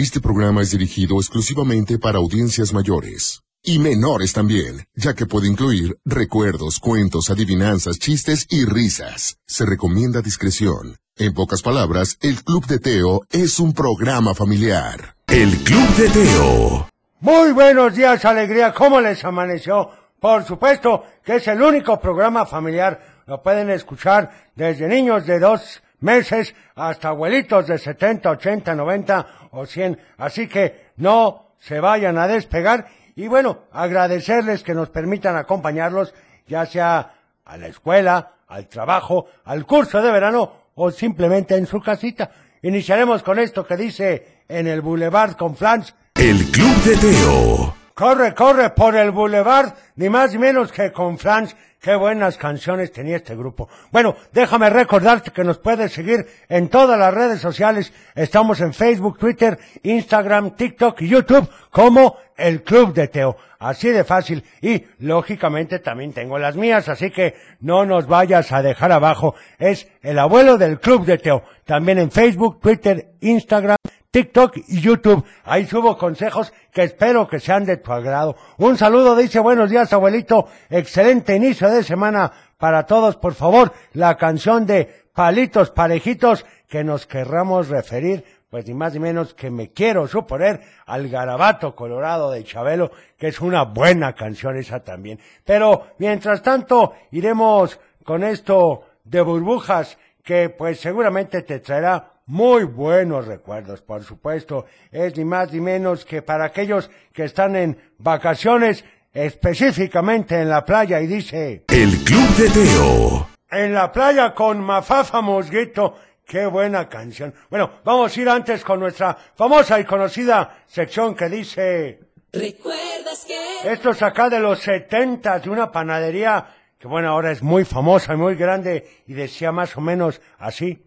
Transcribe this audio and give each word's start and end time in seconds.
Este 0.00 0.20
programa 0.20 0.62
es 0.62 0.70
dirigido 0.70 1.16
exclusivamente 1.16 1.98
para 1.98 2.18
audiencias 2.18 2.72
mayores. 2.72 3.42
Y 3.64 3.80
menores 3.80 4.32
también, 4.32 4.84
ya 4.94 5.14
que 5.14 5.26
puede 5.26 5.48
incluir 5.48 5.98
recuerdos, 6.04 6.78
cuentos, 6.78 7.30
adivinanzas, 7.30 7.98
chistes 7.98 8.46
y 8.48 8.64
risas. 8.64 9.38
Se 9.44 9.66
recomienda 9.66 10.22
discreción. 10.22 10.98
En 11.16 11.34
pocas 11.34 11.62
palabras, 11.62 12.16
el 12.20 12.44
Club 12.44 12.64
de 12.68 12.78
Teo 12.78 13.22
es 13.28 13.58
un 13.58 13.72
programa 13.72 14.36
familiar. 14.36 15.16
El 15.26 15.50
Club 15.64 15.88
de 15.96 16.08
Teo. 16.10 16.88
Muy 17.18 17.50
buenos 17.50 17.96
días, 17.96 18.24
alegría. 18.24 18.72
¿Cómo 18.72 19.00
les 19.00 19.24
amaneció? 19.24 19.90
Por 20.20 20.44
supuesto 20.44 21.02
que 21.24 21.38
es 21.38 21.48
el 21.48 21.60
único 21.60 21.98
programa 21.98 22.46
familiar. 22.46 23.24
Lo 23.26 23.42
pueden 23.42 23.68
escuchar 23.70 24.52
desde 24.54 24.86
niños 24.86 25.26
de 25.26 25.40
dos 25.40 25.82
meses 26.00 26.54
hasta 26.74 27.08
abuelitos 27.08 27.66
de 27.66 27.78
70, 27.78 28.30
80, 28.30 28.74
90 28.74 29.26
o 29.52 29.66
100. 29.66 29.98
Así 30.18 30.48
que 30.48 30.88
no 30.96 31.54
se 31.58 31.80
vayan 31.80 32.18
a 32.18 32.28
despegar. 32.28 32.88
Y 33.16 33.28
bueno, 33.28 33.64
agradecerles 33.72 34.62
que 34.62 34.74
nos 34.74 34.90
permitan 34.90 35.36
acompañarlos, 35.36 36.14
ya 36.46 36.66
sea 36.66 37.14
a 37.44 37.56
la 37.56 37.66
escuela, 37.66 38.32
al 38.46 38.68
trabajo, 38.68 39.26
al 39.44 39.66
curso 39.66 40.00
de 40.00 40.12
verano 40.12 40.52
o 40.74 40.90
simplemente 40.90 41.56
en 41.56 41.66
su 41.66 41.80
casita. 41.80 42.30
Iniciaremos 42.62 43.22
con 43.22 43.38
esto 43.38 43.66
que 43.66 43.76
dice 43.76 44.42
en 44.48 44.66
el 44.66 44.80
Boulevard 44.80 45.36
con 45.36 45.56
Flans. 45.56 45.94
El 46.14 46.44
Club 46.50 46.76
de 46.82 46.96
Teo. 46.96 47.77
Corre, 47.98 48.32
corre 48.32 48.70
por 48.70 48.94
el 48.94 49.10
Boulevard, 49.10 49.74
ni 49.96 50.08
más 50.08 50.30
ni 50.30 50.38
menos 50.38 50.70
que 50.70 50.92
con 50.92 51.18
Franz. 51.18 51.56
Qué 51.80 51.96
buenas 51.96 52.36
canciones 52.36 52.92
tenía 52.92 53.16
este 53.16 53.34
grupo. 53.34 53.68
Bueno, 53.90 54.14
déjame 54.32 54.70
recordarte 54.70 55.32
que 55.32 55.42
nos 55.42 55.58
puedes 55.58 55.94
seguir 55.94 56.24
en 56.48 56.68
todas 56.68 56.96
las 56.96 57.12
redes 57.12 57.40
sociales. 57.40 57.92
Estamos 58.14 58.60
en 58.60 58.72
Facebook, 58.72 59.18
Twitter, 59.18 59.58
Instagram, 59.82 60.54
TikTok 60.54 61.02
y 61.02 61.08
YouTube 61.08 61.50
como 61.70 62.16
el 62.36 62.62
Club 62.62 62.94
de 62.94 63.08
Teo. 63.08 63.36
Así 63.58 63.88
de 63.88 64.04
fácil. 64.04 64.44
Y 64.62 64.84
lógicamente 65.00 65.80
también 65.80 66.12
tengo 66.12 66.38
las 66.38 66.54
mías, 66.54 66.88
así 66.88 67.10
que 67.10 67.34
no 67.58 67.84
nos 67.84 68.06
vayas 68.06 68.52
a 68.52 68.62
dejar 68.62 68.92
abajo. 68.92 69.34
Es 69.58 69.88
el 70.02 70.20
abuelo 70.20 70.56
del 70.56 70.78
Club 70.78 71.04
de 71.04 71.18
Teo. 71.18 71.42
También 71.64 71.98
en 71.98 72.12
Facebook, 72.12 72.60
Twitter, 72.60 73.08
Instagram, 73.20 73.76
TikTok 74.10 74.56
y 74.68 74.80
YouTube. 74.80 75.24
Ahí 75.44 75.66
subo 75.66 75.98
consejos 75.98 76.52
que 76.72 76.82
espero 76.82 77.28
que 77.28 77.40
sean 77.40 77.64
de 77.64 77.76
tu 77.76 77.92
agrado. 77.92 78.36
Un 78.56 78.76
saludo, 78.76 79.14
dice 79.14 79.38
buenos 79.38 79.70
días, 79.70 79.92
abuelito. 79.92 80.48
Excelente 80.70 81.36
inicio 81.36 81.68
de 81.68 81.82
semana 81.82 82.32
para 82.56 82.86
todos. 82.86 83.16
Por 83.16 83.34
favor, 83.34 83.72
la 83.92 84.16
canción 84.16 84.66
de 84.66 85.04
Palitos 85.14 85.70
Parejitos 85.70 86.46
que 86.68 86.84
nos 86.84 87.06
querramos 87.06 87.68
referir, 87.68 88.24
pues 88.50 88.66
ni 88.66 88.74
más 88.74 88.94
ni 88.94 89.00
menos 89.00 89.34
que 89.34 89.50
me 89.50 89.72
quiero 89.72 90.06
suponer 90.08 90.60
al 90.86 91.08
garabato 91.08 91.74
colorado 91.74 92.30
de 92.30 92.44
Chabelo, 92.44 92.90
que 93.18 93.28
es 93.28 93.40
una 93.40 93.64
buena 93.64 94.14
canción 94.14 94.56
esa 94.56 94.80
también. 94.80 95.18
Pero 95.44 95.88
mientras 95.98 96.42
tanto, 96.42 96.94
iremos 97.10 97.78
con 98.04 98.24
esto 98.24 98.84
de 99.04 99.20
burbujas 99.20 99.98
que 100.22 100.50
pues 100.50 100.80
seguramente 100.80 101.42
te 101.42 101.60
traerá 101.60 102.17
muy 102.28 102.64
buenos 102.64 103.26
recuerdos, 103.26 103.80
por 103.80 104.04
supuesto. 104.04 104.66
Es 104.92 105.16
ni 105.16 105.24
más 105.24 105.52
ni 105.52 105.60
menos 105.60 106.04
que 106.04 106.22
para 106.22 106.44
aquellos 106.44 106.90
que 107.12 107.24
están 107.24 107.56
en 107.56 107.76
vacaciones, 107.98 108.84
específicamente 109.12 110.40
en 110.40 110.48
la 110.48 110.64
playa, 110.64 111.00
y 111.00 111.06
dice... 111.06 111.64
El 111.68 111.90
Club 112.04 112.28
de 112.36 112.50
Teo. 112.50 113.28
En 113.50 113.72
la 113.72 113.90
playa 113.90 114.34
con 114.34 114.60
Mafafa 114.60 115.22
Mosguito. 115.22 115.96
Qué 116.24 116.44
buena 116.46 116.88
canción. 116.88 117.32
Bueno, 117.48 117.80
vamos 117.82 118.14
a 118.14 118.20
ir 118.20 118.28
antes 118.28 118.62
con 118.62 118.78
nuestra 118.78 119.16
famosa 119.34 119.80
y 119.80 119.84
conocida 119.84 120.64
sección 120.66 121.14
que 121.14 121.28
dice... 121.30 122.00
¿Recuerdas 122.30 123.24
que? 123.26 123.72
Esto 123.72 123.90
es 123.90 124.02
acá 124.02 124.28
de 124.28 124.38
los 124.38 124.58
70 124.58 125.40
de 125.40 125.48
una 125.48 125.72
panadería 125.72 126.46
que 126.78 126.86
bueno, 126.86 127.08
ahora 127.08 127.32
es 127.32 127.42
muy 127.42 127.64
famosa 127.64 128.14
y 128.14 128.16
muy 128.16 128.36
grande 128.36 128.86
y 129.06 129.14
decía 129.14 129.50
más 129.50 129.76
o 129.76 129.80
menos 129.80 130.20
así. 130.38 130.84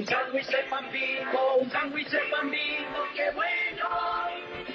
Un 0.00 0.06
sándwich 0.06 0.46
de 0.46 0.62
pan 0.70 0.84
bimbo, 0.90 1.56
un 1.60 1.70
sándwich 1.70 2.08
de 2.08 2.18
pan 2.30 2.50
bimbo, 2.50 2.98
qué 3.14 3.30
bueno, 3.34 3.88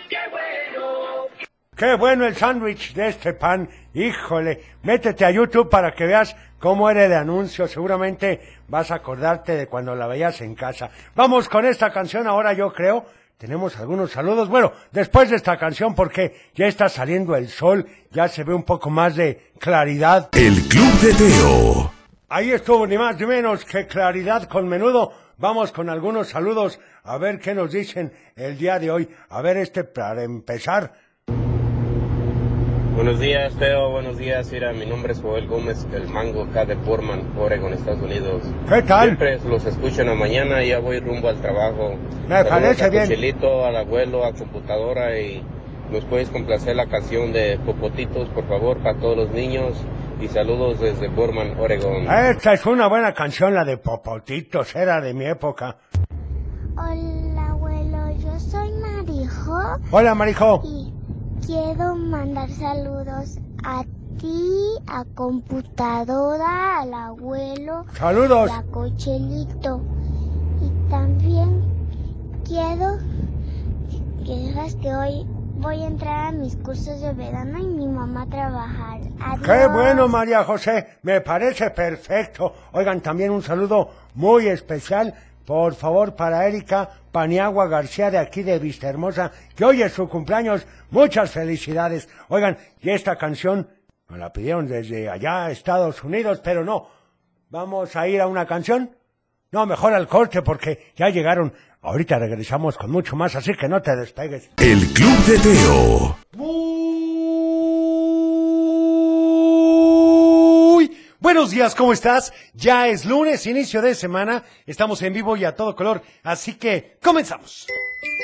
qué 0.07 0.17
bueno. 0.29 1.27
Qué 1.75 1.95
bueno 1.95 2.27
el 2.27 2.35
sándwich 2.35 2.93
de 2.93 3.07
este 3.07 3.33
pan. 3.33 3.67
Híjole, 3.95 4.61
métete 4.83 5.25
a 5.25 5.31
YouTube 5.31 5.67
para 5.67 5.95
que 5.95 6.05
veas 6.05 6.35
cómo 6.59 6.91
era 6.91 7.05
el 7.05 7.13
anuncio. 7.13 7.67
Seguramente 7.67 8.39
vas 8.67 8.91
a 8.91 8.95
acordarte 8.97 9.55
de 9.55 9.65
cuando 9.65 9.95
la 9.95 10.05
veías 10.05 10.41
en 10.41 10.53
casa. 10.53 10.91
Vamos 11.15 11.49
con 11.49 11.65
esta 11.65 11.91
canción 11.91 12.27
ahora, 12.27 12.53
yo 12.53 12.71
creo. 12.71 13.07
Tenemos 13.39 13.79
algunos 13.79 14.11
saludos. 14.11 14.47
Bueno, 14.47 14.73
después 14.91 15.31
de 15.31 15.37
esta 15.37 15.57
canción, 15.57 15.95
porque 15.95 16.35
ya 16.53 16.67
está 16.67 16.87
saliendo 16.87 17.35
el 17.35 17.49
sol, 17.49 17.87
ya 18.11 18.27
se 18.27 18.43
ve 18.43 18.53
un 18.53 18.63
poco 18.63 18.91
más 18.91 19.15
de 19.15 19.49
claridad. 19.57 20.29
El 20.33 20.53
Club 20.67 20.93
de 20.99 21.13
Teo. 21.15 21.94
Ahí 22.27 22.51
estuvo 22.51 22.87
ni 22.87 22.97
más 22.97 23.19
ni 23.19 23.27
menos 23.27 23.63
que 23.65 23.85
claridad 23.85 24.49
con 24.49 24.67
menudo. 24.67 25.11
Vamos 25.37 25.71
con 25.71 25.91
algunos 25.91 26.29
saludos 26.29 26.79
a 27.03 27.19
ver 27.19 27.39
qué 27.39 27.53
nos 27.53 27.71
dicen 27.71 28.11
el 28.35 28.57
día 28.57 28.79
de 28.79 28.89
hoy. 28.89 29.07
A 29.29 29.43
ver 29.43 29.57
este 29.57 29.83
para 29.83 30.23
empezar. 30.23 30.93
Buenos 32.95 33.19
días, 33.19 33.53
Teo. 33.59 33.91
Buenos 33.91 34.17
días, 34.17 34.51
Ira. 34.51 34.73
Mi 34.73 34.87
nombre 34.87 35.13
es 35.13 35.21
Joel 35.21 35.45
Gómez, 35.45 35.85
el 35.93 36.07
mango 36.07 36.45
acá 36.45 36.65
de 36.65 36.75
Portman, 36.77 37.31
Oregon, 37.37 37.73
Estados 37.73 38.01
Unidos. 38.01 38.41
¿Qué 38.67 38.81
tal? 38.81 39.03
Siempre 39.03 39.37
los 39.47 39.63
escucho 39.65 40.01
en 40.01 40.07
la 40.07 40.15
mañana 40.15 40.63
y 40.63 40.69
ya 40.69 40.79
voy 40.79 40.99
rumbo 41.01 41.29
al 41.29 41.39
trabajo. 41.39 41.95
Me 42.27 42.37
Saludos 42.37 42.49
parece 42.49 42.85
a 42.85 42.89
bien. 42.89 43.03
Cochelito, 43.03 43.65
al 43.65 43.75
abuelo, 43.75 44.25
a 44.25 44.33
computadora 44.33 45.19
y 45.19 45.43
nos 45.91 46.03
puedes 46.05 46.29
complacer 46.29 46.75
la 46.75 46.87
canción 46.87 47.31
de 47.33 47.59
Popotitos, 47.63 48.29
por 48.29 48.47
favor, 48.47 48.79
para 48.79 48.97
todos 48.97 49.15
los 49.15 49.29
niños. 49.29 49.77
Y 50.19 50.27
saludos 50.29 50.79
desde 50.79 51.09
Portman, 51.09 51.59
Oregon. 51.59 52.07
Esta 52.09 52.53
es 52.53 52.65
una 52.65 52.87
buena 52.87 53.13
canción, 53.13 53.53
la 53.53 53.65
de 53.65 53.77
Popotitos, 53.77 54.75
era 54.75 55.01
de 55.01 55.13
mi 55.13 55.25
época. 55.25 55.77
Hola 56.77 57.49
abuelo, 57.49 58.11
yo 58.17 58.39
soy 58.39 58.71
Marijo 58.73 59.57
Hola, 59.91 60.15
Marijo. 60.15 60.61
y 60.63 60.93
quiero 61.45 61.95
mandar 61.95 62.49
saludos 62.49 63.37
a 63.63 63.83
ti, 64.19 64.77
a 64.87 65.03
computadora, 65.15 66.79
al 66.81 66.93
abuelo, 66.93 67.85
Saludos. 67.93 68.49
y 68.49 68.53
a 68.53 68.63
Cochelito. 68.71 69.81
Y 70.61 70.89
también 70.89 71.61
quiero 72.45 72.97
que 74.25 74.47
sepas 74.47 74.75
que 74.75 74.93
hoy 74.95 75.27
voy 75.65 75.81
a 75.81 75.87
entrar 75.87 76.27
a 76.27 76.31
mis 76.31 76.55
cursos 76.57 77.01
de 77.01 77.11
verano 77.13 77.57
y 77.57 77.65
mi 77.65 77.87
mamá 77.87 78.21
a 78.21 78.27
trabajar. 78.27 79.01
Qué 79.43 79.65
bueno, 79.65 80.07
María 80.07 80.43
José. 80.43 80.99
Me 81.01 81.21
parece 81.21 81.71
perfecto. 81.71 82.53
Oigan, 82.73 83.01
también 83.01 83.31
un 83.31 83.41
saludo 83.41 83.89
muy 84.13 84.47
especial, 84.47 85.15
por 85.43 85.73
favor, 85.73 86.15
para 86.15 86.47
Erika 86.47 86.87
Paniagua 87.11 87.67
García 87.67 88.11
de 88.11 88.19
aquí 88.19 88.43
de 88.43 88.59
Vista 88.59 88.87
Hermosa, 88.87 89.31
que 89.55 89.65
hoy 89.65 89.81
es 89.81 89.93
su 89.93 90.07
cumpleaños. 90.07 90.67
Muchas 90.91 91.31
felicidades. 91.31 92.07
Oigan, 92.27 92.59
y 92.79 92.91
esta 92.91 93.15
canción 93.15 93.67
me 94.07 94.19
la 94.19 94.31
pidieron 94.31 94.67
desde 94.67 95.09
allá, 95.09 95.49
Estados 95.49 96.03
Unidos, 96.03 96.41
pero 96.43 96.63
no. 96.63 96.89
Vamos 97.49 97.95
a 97.95 98.07
ir 98.07 98.21
a 98.21 98.27
una 98.27 98.45
canción. 98.45 98.95
No, 99.51 99.65
mejor 99.65 99.93
al 99.93 100.07
corte 100.07 100.43
porque 100.43 100.93
ya 100.95 101.09
llegaron. 101.09 101.53
Ahorita 101.85 102.17
regresamos 102.17 102.77
con 102.77 102.89
mucho 102.89 103.15
más, 103.15 103.35
así 103.35 103.53
que 103.53 103.67
no 103.67 103.79
te 103.79 103.95
despegues. 103.95 104.49
El 104.57 104.79
Club 104.87 105.17
de 105.27 105.37
Teo. 105.37 106.17
Muy 110.65 110.97
buenos 111.19 111.51
días, 111.51 111.75
¿cómo 111.75 111.93
estás? 111.93 112.33
Ya 112.55 112.87
es 112.87 113.05
lunes, 113.05 113.45
inicio 113.45 113.83
de 113.83 113.93
semana, 113.93 114.43
estamos 114.65 115.03
en 115.03 115.13
vivo 115.13 115.37
y 115.37 115.45
a 115.45 115.53
todo 115.55 115.75
color, 115.75 116.01
así 116.23 116.55
que 116.55 116.97
comenzamos. 117.03 117.67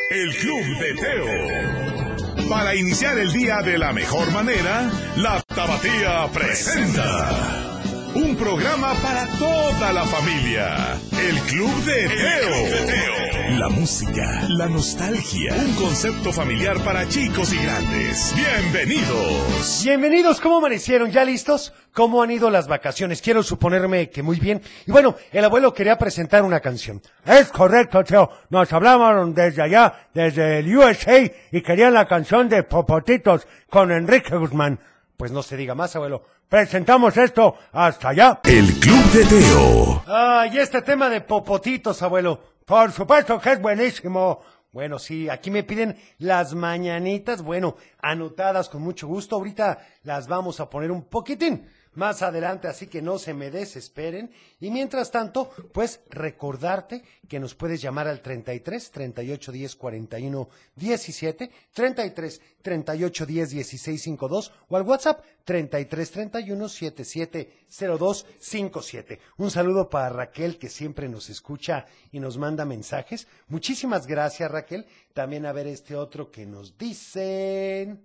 El 0.09 0.35
Club 0.37 0.63
de 0.79 0.95
Teo. 0.95 2.49
Para 2.49 2.73
iniciar 2.73 3.19
el 3.19 3.31
día 3.31 3.61
de 3.61 3.77
la 3.77 3.93
mejor 3.93 4.31
manera, 4.31 4.89
la 5.17 5.39
Tabatía 5.43 6.27
presenta. 6.33 7.70
Un 8.13 8.35
programa 8.35 8.93
para 9.01 9.25
toda 9.39 9.93
la 9.93 10.03
familia. 10.03 10.99
El 11.17 11.39
Club 11.43 11.73
de 11.85 12.09
Teo. 12.09 13.57
La 13.57 13.69
música, 13.69 14.47
la 14.49 14.67
nostalgia. 14.67 15.55
Un 15.55 15.73
concepto 15.75 16.33
familiar 16.33 16.77
para 16.83 17.07
chicos 17.07 17.53
y 17.53 17.63
grandes. 17.63 18.35
Bienvenidos. 18.35 19.81
Bienvenidos, 19.85 20.41
¿cómo 20.41 20.57
amanecieron? 20.57 21.09
¿Ya 21.09 21.23
listos? 21.23 21.73
¿Cómo 21.93 22.21
han 22.21 22.31
ido 22.31 22.49
las 22.49 22.67
vacaciones? 22.67 23.21
Quiero 23.21 23.43
suponerme 23.43 24.09
que 24.09 24.21
muy 24.21 24.41
bien. 24.41 24.61
Y 24.85 24.91
bueno, 24.91 25.15
el 25.31 25.45
abuelo 25.45 25.73
quería 25.73 25.97
presentar 25.97 26.43
una 26.43 26.59
canción. 26.59 27.01
Es 27.25 27.47
correcto, 27.47 28.03
Teo. 28.03 28.29
Nos 28.49 28.73
hablaban 28.73 29.33
desde 29.33 29.61
allá, 29.61 30.07
desde 30.13 30.59
el 30.59 30.77
USA, 30.77 31.31
y 31.51 31.61
querían 31.61 31.93
la 31.93 32.09
canción 32.09 32.49
de 32.49 32.63
Popotitos 32.63 33.47
con 33.69 33.89
Enrique 33.89 34.35
Guzmán. 34.35 34.79
Pues 35.21 35.31
no 35.31 35.43
se 35.43 35.55
diga 35.55 35.75
más, 35.75 35.95
abuelo. 35.95 36.23
Presentamos 36.49 37.15
esto 37.15 37.55
hasta 37.73 38.09
allá. 38.09 38.39
El 38.43 38.65
Club 38.79 39.03
de 39.13 39.23
Teo. 39.23 40.03
Ah, 40.07 40.47
y 40.51 40.57
este 40.57 40.81
tema 40.81 41.11
de 41.11 41.21
popotitos, 41.21 42.01
abuelo. 42.01 42.39
Por 42.65 42.91
supuesto 42.91 43.39
que 43.39 43.51
es 43.51 43.61
buenísimo. 43.61 44.41
Bueno, 44.71 44.97
sí, 44.97 45.29
aquí 45.29 45.51
me 45.51 45.61
piden 45.61 45.95
las 46.17 46.55
mañanitas, 46.55 47.43
bueno, 47.43 47.75
anotadas 48.01 48.67
con 48.67 48.81
mucho 48.81 49.05
gusto. 49.05 49.35
Ahorita 49.35 49.85
las 50.01 50.27
vamos 50.27 50.59
a 50.59 50.71
poner 50.71 50.89
un 50.89 51.03
poquitín 51.03 51.69
más 51.93 52.21
adelante, 52.21 52.67
así 52.67 52.87
que 52.87 53.01
no 53.01 53.19
se 53.19 53.33
me 53.33 53.51
desesperen. 53.51 54.31
Y 54.59 54.71
mientras 54.71 55.11
tanto, 55.11 55.49
pues 55.73 56.01
recordarte 56.09 57.03
que 57.27 57.39
nos 57.39 57.55
puedes 57.55 57.81
llamar 57.81 58.07
al 58.07 58.21
33 58.21 58.91
38 58.91 59.51
10 59.51 59.75
41 59.75 60.49
17, 60.75 61.51
33 61.73 62.41
38 62.61 63.25
10 63.25 63.49
16 63.49 64.01
52 64.01 64.53
o 64.69 64.77
al 64.77 64.83
WhatsApp 64.83 65.23
33 65.43 66.11
31 66.11 66.69
77 66.69 67.53
02 67.97 68.25
57. 68.39 69.19
Un 69.37 69.51
saludo 69.51 69.89
para 69.89 70.09
Raquel 70.09 70.57
que 70.57 70.69
siempre 70.69 71.09
nos 71.09 71.29
escucha 71.29 71.85
y 72.11 72.19
nos 72.19 72.37
manda 72.37 72.65
mensajes. 72.65 73.27
Muchísimas 73.47 74.07
gracias 74.07 74.49
Raquel. 74.49 74.85
También 75.13 75.45
a 75.45 75.51
ver 75.51 75.67
este 75.67 75.95
otro 75.95 76.31
que 76.31 76.45
nos 76.45 76.77
dicen. 76.77 78.01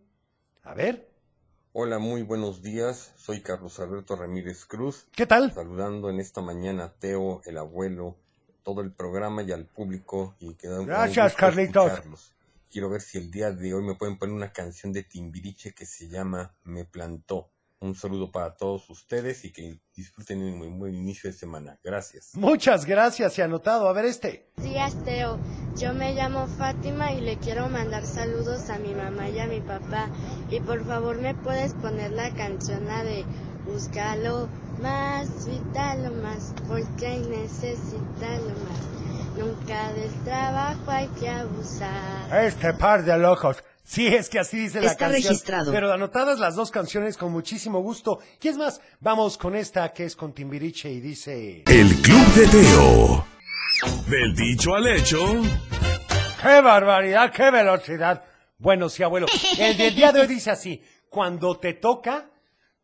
A 0.65 0.75
ver. 0.75 1.15
Hola, 1.78 1.99
muy 1.99 2.23
buenos 2.23 2.62
días. 2.62 3.12
Soy 3.17 3.43
Carlos 3.43 3.78
Alberto 3.81 4.17
Ramírez 4.17 4.64
Cruz. 4.64 5.06
¿Qué 5.12 5.26
tal? 5.26 5.52
Saludando 5.52 6.08
en 6.08 6.20
esta 6.20 6.40
mañana 6.40 6.84
a 6.84 6.93
Teo, 6.94 7.43
el 7.44 7.58
abuelo, 7.58 8.17
todo 8.62 8.81
el 8.81 8.93
programa 8.93 9.43
y 9.43 9.52
al 9.52 9.67
público. 9.67 10.34
Y 10.40 10.56
Gracias, 10.58 11.34
Carlitos. 11.34 11.88
escucharlos. 11.88 12.32
Quiero 12.70 12.88
ver 12.88 13.02
si 13.02 13.19
el 13.19 13.31
día 13.31 13.50
de 13.50 13.75
hoy 13.75 13.82
me 13.82 13.94
pueden 13.94 14.17
poner 14.17 14.34
una 14.34 14.55
canción 14.55 14.90
de 14.94 15.02
Timbiriche 15.02 15.75
que 15.75 15.84
se 15.84 16.08
llama 16.08 16.55
Me 16.64 16.87
Plantó. 16.87 17.50
Un 17.81 17.94
saludo 17.94 18.31
para 18.31 18.55
todos 18.56 18.88
ustedes 18.88 19.44
y 19.44 19.52
que 19.52 19.81
disfruten 19.94 20.43
un 20.43 20.58
muy 20.58 20.69
buen 20.69 20.94
inicio 20.94 21.31
de 21.31 21.37
semana. 21.37 21.78
Gracias. 21.84 22.31
Muchas 22.34 22.87
gracias 22.87 23.38
y 23.38 23.43
anotado. 23.43 23.88
A 23.88 23.93
ver 23.93 24.06
este. 24.06 24.50
Días, 24.56 24.94
Teo. 25.05 25.38
Yo 25.76 25.93
me 25.93 26.14
llamo 26.14 26.46
Fátima 26.46 27.12
y 27.12 27.20
le 27.20 27.37
quiero 27.37 27.69
mandar 27.69 28.06
saludos 28.06 28.70
a 28.70 28.78
mi 28.78 28.94
mamá 28.94 29.28
y 29.28 29.40
a 29.40 29.46
mi 29.46 29.61
papá. 29.61 30.08
Y 30.50 30.61
por 30.61 30.87
favor, 30.87 31.20
¿me 31.20 31.34
puedes 31.34 31.75
poner 31.75 32.12
la 32.12 32.34
canción 32.34 32.87
la 32.87 33.05
de 33.05 33.25
Búscalo 33.67 34.49
más, 34.81 35.44
vitalo 35.44 36.12
más, 36.23 36.55
porque 36.69 37.06
hay 37.06 37.20
necesitarlo 37.20 38.55
más. 38.64 39.37
Nunca 39.37 39.93
del 39.93 40.12
trabajo 40.25 40.88
hay 40.88 41.08
que 41.08 41.28
abusar. 41.28 42.44
Este 42.44 42.73
par 42.75 43.05
de 43.05 43.19
locos. 43.19 43.62
Sí, 43.87 44.09
es 44.09 44.29
que 44.29 44.41
así 44.41 44.59
dice 44.59 44.81
la 44.81 44.91
Está 44.91 45.06
canción. 45.06 45.23
registrado. 45.31 45.71
Pero 45.71 45.93
anotadas 45.93 46.41
las 46.41 46.56
dos 46.56 46.73
canciones 46.73 47.17
con 47.17 47.31
muchísimo 47.31 47.79
gusto. 47.81 48.19
Y 48.43 48.49
es 48.49 48.56
más, 48.56 48.81
vamos 48.99 49.38
con 49.38 49.55
esta 49.55 49.93
que 49.93 50.05
es 50.05 50.17
con 50.17 50.33
Timbiriche 50.33 50.91
y 50.91 51.00
dice... 51.00 51.62
El 51.67 51.94
Club 52.03 52.27
de 52.35 52.49
Teo. 52.49 53.27
Del 54.09 54.35
dicho 54.35 54.75
al 54.75 54.88
hecho. 54.88 55.19
¡Qué 56.43 56.61
barbaridad! 56.61 57.33
¡Qué 57.33 57.50
velocidad! 57.53 58.25
Bueno, 58.59 58.88
sí, 58.88 59.05
abuelo. 59.05 59.27
El 59.56 59.77
del 59.77 59.94
día 59.94 60.11
de 60.11 60.21
hoy 60.21 60.27
dice 60.27 60.50
así. 60.50 60.83
Cuando 61.09 61.56
te 61.59 61.75
toca, 61.75 62.29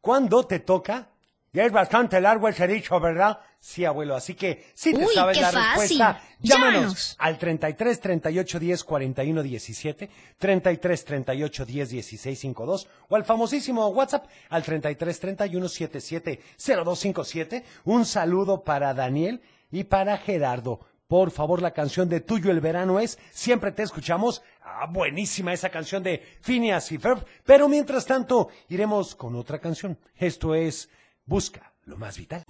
cuando 0.01 0.47
te 0.47 0.61
toca... 0.61 1.09
Ya 1.55 1.65
es 1.65 1.73
bastante 1.73 2.19
largo 2.19 2.49
ese 2.49 2.67
dicho, 2.67 2.99
¿verdad? 2.99 3.39
Sí, 3.65 3.85
abuelo. 3.85 4.17
Así 4.17 4.35
que, 4.35 4.67
si 4.75 4.93
te 4.93 5.05
Uy, 5.07 5.15
sabes 5.15 5.37
qué 5.39 5.43
la 5.45 5.53
fácil. 5.53 5.71
respuesta, 6.01 6.21
llámanos 6.41 6.73
Llámanos. 6.75 7.17
al 7.21 7.39
33 7.39 8.01
38 8.01 8.59
10 8.59 8.83
41 8.85 9.43
17, 9.45 10.11
33 10.37 11.05
38 11.05 11.65
10 11.65 11.91
16 11.91 12.39
52 12.41 12.89
o 13.09 13.15
al 13.15 13.25
famosísimo 13.25 13.87
WhatsApp 13.87 14.27
al 14.49 14.65
33 14.65 15.21
31 15.21 15.69
77 15.69 16.41
0257. 16.59 17.65
Un 17.85 18.05
saludo 18.05 18.65
para 18.65 18.95
Daniel 18.95 19.41
y 19.71 19.85
para 19.85 20.19
Gerardo. 20.19 20.81
Por 21.07 21.31
favor, 21.31 21.63
la 21.63 21.71
canción 21.73 22.09
de 22.09 22.19
Tuyo 22.21 22.51
el 22.51 22.61
Verano 22.61 22.99
es 22.99 23.17
Siempre 23.31 23.71
te 23.71 23.85
escuchamos. 23.85 24.43
Ah, 24.65 24.87
buenísima 24.91 25.53
esa 25.53 25.69
canción 25.71 26.03
de 26.03 26.19
Phineas 26.41 26.91
y 26.91 26.99
Ferb. 26.99 27.25
Pero 27.45 27.69
mientras 27.69 28.07
tanto, 28.07 28.49
iremos 28.69 29.15
con 29.15 29.37
otra 29.37 29.61
canción. 29.61 29.97
Esto 30.17 30.57
es 30.57 30.91
Busca 31.27 31.73
lo 31.85 31.97
más 31.97 32.19
vital. 32.19 32.45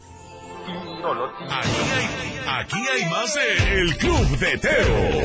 Aquí 1.04 1.44
hay, 1.96 2.40
aquí 2.46 2.76
hay 2.88 3.10
más 3.10 3.34
de 3.34 3.80
El 3.80 3.96
Club 3.96 4.38
de 4.38 4.58
Teo. 4.58 5.22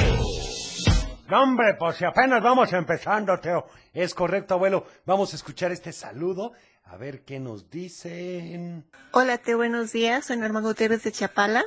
No, 1.29 1.43
hombre, 1.43 1.75
pues 1.77 1.97
si 1.97 2.05
apenas 2.05 2.41
vamos 2.41 2.73
empezando, 2.73 3.39
Teo. 3.39 3.67
Es 3.93 4.15
correcto, 4.15 4.55
abuelo. 4.55 4.87
Vamos 5.05 5.33
a 5.33 5.35
escuchar 5.35 5.71
este 5.71 5.93
saludo. 5.93 6.53
A 6.85 6.97
ver 6.97 7.23
qué 7.25 7.39
nos 7.39 7.69
dicen. 7.69 8.89
Hola, 9.11 9.37
Teo, 9.37 9.57
buenos 9.57 9.91
días. 9.91 10.25
Soy 10.25 10.37
Norma 10.37 10.61
Gutiérrez 10.61 11.03
de 11.03 11.11
Chapala. 11.11 11.63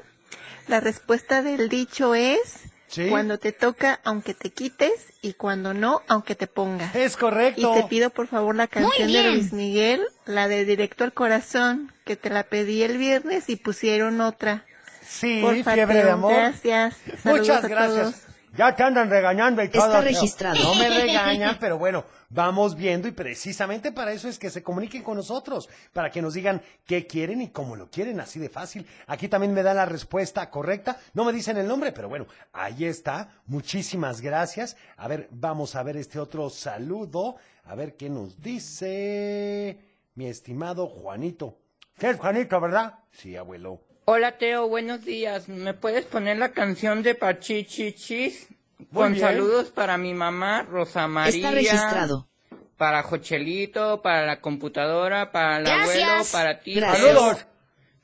La 0.67 0.81
respuesta 0.81 1.43
del 1.43 1.69
dicho 1.69 2.17
es 2.17 2.70
Sí. 2.91 3.09
cuando 3.09 3.39
te 3.39 3.53
toca, 3.53 4.01
aunque 4.03 4.35
te 4.35 4.51
quites, 4.51 4.91
y 5.23 5.35
cuando 5.35 5.75
no, 5.75 6.03
aunque 6.09 6.35
te 6.35 6.49
pongas. 6.49 6.95
Es 6.95 7.17
correcto. 7.17 7.73
Y 7.77 7.81
te 7.81 7.89
pido 7.89 8.11
por 8.11 8.27
favor 8.27 8.57
la 8.57 8.67
canción 8.67 9.13
de. 9.13 9.31
Luis 9.31 9.53
Miguel, 9.53 10.03
la 10.27 10.49
de 10.49 10.65
Directo 10.65 11.05
al 11.05 11.13
Corazón, 11.13 11.93
que 12.05 12.17
te 12.17 12.31
la 12.31 12.43
pedí 12.45 12.83
el 12.83 12.99
viernes 12.99 13.49
y 13.49 13.57
pusieron 13.57 14.21
otra. 14.21 14.65
Sí, 15.07 15.41
Porfa, 15.41 15.75
fiebre 15.75 16.05
de 16.05 16.11
amor. 16.11 16.33
Gracias. 16.33 16.97
Saludos 17.23 17.49
Muchas 17.49 17.65
a 17.65 17.69
gracias. 17.69 18.30
Ya 18.57 18.75
te 18.75 18.83
andan 18.83 19.09
regañando 19.09 19.63
y 19.63 19.67
Está 19.67 19.79
todo. 19.79 19.91
Teo. 19.93 20.01
registrado. 20.03 20.63
No 20.63 20.75
me 20.75 20.89
regañan, 20.89 21.57
pero 21.61 21.79
bueno, 21.79 22.05
vamos 22.29 22.75
viendo 22.75 23.07
y 23.07 23.13
precisamente 23.13 23.93
para 23.93 24.13
eso 24.13 24.29
es 24.29 24.39
que 24.39 24.51
se 24.51 24.63
comuniquen 24.63 25.03
con 25.03 25.17
nosotros, 25.17 25.69
para 25.93 26.11
que 26.11 26.21
nos 26.21 26.35
digan 26.35 26.61
qué 26.85 27.07
quieren 27.07 27.41
y 27.43 27.51
cómo 27.51 27.77
lo 27.77 27.89
quieren, 27.91 28.21
así 28.21 28.39
de 28.41 28.49
fácil. 28.49 28.87
Aquí 29.07 29.29
también 29.29 29.55
me 29.55 29.63
dan 29.63 29.77
la 29.77 29.87
respuesta 29.87 30.51
correcta. 30.51 30.99
No 31.15 31.25
me 31.25 31.33
dicen 31.33 31.57
el 31.59 31.69
nombre, 31.69 31.93
pero 31.93 32.09
bueno, 32.09 32.27
ahí 32.53 32.85
está. 32.85 33.29
Muchísimas 33.47 34.21
gracias. 34.21 34.77
A 34.97 35.07
ver, 35.09 35.29
vamos 35.31 35.77
a 35.77 35.83
ver 35.83 35.97
este 35.97 36.19
otro 36.19 36.51
saludo. 36.51 37.37
A 37.65 37.75
ver 37.75 37.97
qué 37.97 38.11
nos 38.11 38.41
dice 38.41 39.79
mi 40.15 40.27
estimado 40.27 40.87
Juanito. 40.89 41.57
¿Qué 41.99 42.11
es 42.11 42.17
Juanito, 42.19 42.61
verdad? 42.61 42.95
Sí, 43.13 43.37
abuelo. 43.37 43.90
Hola 44.13 44.39
Teo, 44.39 44.67
buenos 44.67 45.05
días. 45.05 45.49
¿Me 45.49 45.73
puedes 45.73 46.05
poner 46.05 46.37
la 46.37 46.49
canción 46.49 47.05
de 47.05 47.15
Pachichichis? 47.15 48.49
Con 48.93 49.13
bien. 49.13 49.25
saludos 49.25 49.69
para 49.69 49.99
mi 49.99 50.15
mamá, 50.15 50.63
Rosa 50.63 51.07
María. 51.07 51.37
Está 51.37 51.51
registrado. 51.53 52.29
Para 52.77 53.05
Jochelito, 53.05 54.03
para 54.03 54.27
la 54.27 54.41
computadora, 54.41 55.31
para 55.31 55.59
el 55.59 55.63
Gracias. 55.65 56.03
abuelo, 56.09 56.25
para 56.33 56.59
ti. 56.59 56.75
Gracias. 56.75 57.07
Saludos. 57.07 57.47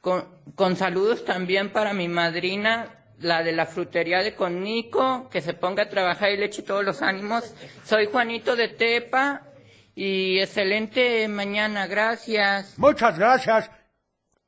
Con, 0.00 0.28
con 0.54 0.76
saludos 0.76 1.24
también 1.24 1.72
para 1.72 1.92
mi 1.92 2.06
madrina, 2.06 2.86
la 3.18 3.42
de 3.42 3.50
la 3.50 3.66
frutería 3.66 4.22
de 4.22 4.36
Connico, 4.36 5.28
que 5.28 5.40
se 5.40 5.54
ponga 5.54 5.82
a 5.82 5.88
trabajar 5.88 6.30
y 6.30 6.36
le 6.36 6.44
eche 6.44 6.62
todos 6.62 6.84
los 6.84 7.02
ánimos. 7.02 7.52
Soy 7.82 8.06
Juanito 8.06 8.54
de 8.54 8.68
Tepa 8.68 9.42
y 9.96 10.38
excelente 10.38 11.26
mañana, 11.26 11.88
gracias. 11.88 12.78
Muchas 12.78 13.18
gracias. 13.18 13.68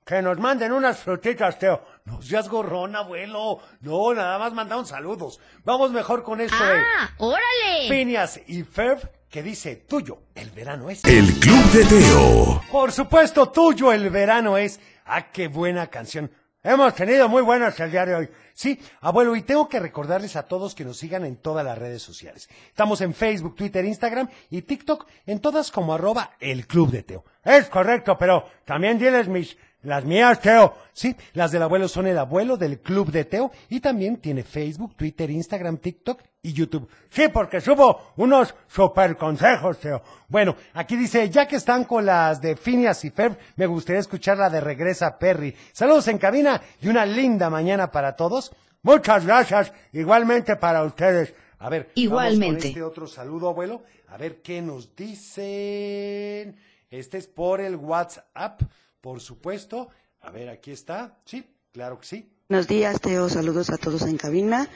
Que 0.09 0.23
nos 0.23 0.39
manden 0.39 0.73
unas 0.73 1.01
frutitas, 1.01 1.59
Teo. 1.59 1.83
No 2.07 2.23
seas 2.23 2.49
gorrón, 2.49 2.97
abuelo. 2.97 3.59
No, 3.83 4.15
nada 4.15 4.39
más 4.39 4.55
mandaron 4.55 4.87
saludos. 4.87 5.39
Vamos 5.67 5.91
mejor 5.91 6.23
con 6.23 6.41
esto 6.41 6.57
¡Ah! 6.59 7.11
de 7.11 7.15
¡Órale! 7.19 7.89
Phineas 7.91 8.41
y 8.47 8.63
Ferb, 8.63 9.07
que 9.29 9.43
dice 9.43 9.77
tuyo, 9.77 10.21
el 10.35 10.49
verano 10.49 10.89
es. 10.89 11.05
El 11.05 11.27
Club 11.27 11.63
de 11.73 11.85
Teo. 11.85 12.63
Por 12.73 12.91
supuesto, 12.91 13.51
tuyo, 13.51 13.93
el 13.93 14.09
verano 14.09 14.57
es. 14.57 14.81
Ah, 15.05 15.31
qué 15.31 15.49
buena 15.49 15.89
canción. 15.89 16.31
Hemos 16.63 16.95
tenido 16.95 17.29
muy 17.29 17.43
buenas 17.43 17.79
el 17.79 17.91
día 17.91 18.05
de 18.05 18.15
hoy. 18.15 18.31
Sí, 18.53 18.81
abuelo, 19.01 19.37
y 19.37 19.43
tengo 19.43 19.69
que 19.69 19.79
recordarles 19.79 20.35
a 20.37 20.43
todos 20.43 20.75
que 20.75 20.85
nos 20.85 20.97
sigan 20.97 21.25
en 21.25 21.37
todas 21.37 21.65
las 21.65 21.79
redes 21.79 22.03
sociales. 22.03 22.49
Estamos 22.67 23.01
en 23.01 23.15
Facebook, 23.15 23.55
Twitter, 23.55 23.85
Instagram 23.85 24.29
y 24.51 24.63
TikTok, 24.63 25.07
en 25.27 25.41
todas 25.41 25.71
como 25.71 25.95
arroba 25.95 26.33
el 26.41 26.67
Club 26.67 26.91
de 26.91 27.05
Teo. 27.05 27.25
Es 27.45 27.69
correcto, 27.69 28.19
pero 28.19 28.45
también 28.65 28.99
diles 28.99 29.29
mis, 29.29 29.57
las 29.83 30.05
mías, 30.05 30.41
Teo. 30.41 30.75
Sí, 30.93 31.15
las 31.35 31.53
del 31.53 31.63
abuelo 31.63 31.87
son 31.89 32.07
el 32.09 32.19
abuelo 32.19 32.57
del 32.57 32.81
Club 32.81 33.11
de 33.13 33.25
Teo 33.25 33.53
y 33.69 33.81
también 33.81 34.17
tiene 34.17 34.43
Facebook, 34.43 34.95
Twitter, 34.97 35.31
Instagram, 35.31 35.79
TikTok 35.79 36.21
y 36.43 36.53
YouTube. 36.53 36.89
Sí, 37.11 37.29
porque 37.33 37.61
subo 37.61 38.13
unos 38.17 38.55
super 38.67 39.17
consejos, 39.17 39.79
Teo. 39.79 40.03
Bueno, 40.29 40.57
aquí 40.75 40.97
dice, 40.97 41.31
ya 41.31 41.47
que 41.47 41.57
están 41.57 41.85
con 41.85 42.05
las 42.07 42.41
de 42.41 42.57
Phineas 42.57 43.05
y 43.05 43.11
Ferb, 43.11 43.37
me 43.57 43.67
gustaría 43.67 44.01
escuchar 44.01 44.39
la 44.39 44.51
de 44.51 44.61
Regresa 44.61 45.19
Perry. 45.19 45.55
Saludos 45.73 46.09
en 46.09 46.19
cabina 46.19 46.61
y 46.81 46.89
una 46.89 47.07
linda 47.07 47.49
mañana 47.51 47.91
para 47.93 48.17
todos. 48.17 48.53
Muchas 48.83 49.25
gracias, 49.27 49.73
igualmente 49.93 50.57
para 50.57 50.83
ustedes. 50.85 51.35
A 51.61 51.69
ver, 51.69 51.83
vamos 51.83 51.95
con 51.95 52.03
Igualmente. 52.03 52.69
este 52.69 52.83
otro 52.83 53.07
saludo, 53.09 53.49
abuelo. 53.49 53.83
A 54.09 54.17
ver 54.17 54.41
qué 54.43 54.63
nos 54.63 54.95
dicen. 54.95 56.57
Este 56.91 57.19
es 57.19 57.27
por 57.27 57.61
el 57.61 57.77
WhatsApp, 57.77 58.63
por 59.01 59.21
supuesto. 59.21 59.89
A 60.21 60.31
ver, 60.31 60.49
aquí 60.49 60.71
está. 60.71 61.19
Sí, 61.25 61.45
claro 61.73 61.99
que 62.01 62.07
sí. 62.07 62.33
Buenos 62.49 62.67
días, 62.67 63.01
Teo. 63.01 63.29
Saludos 63.29 63.69
a 63.71 63.77
todos 63.77 64.03
en 64.03 64.17
cabina. 64.17 64.69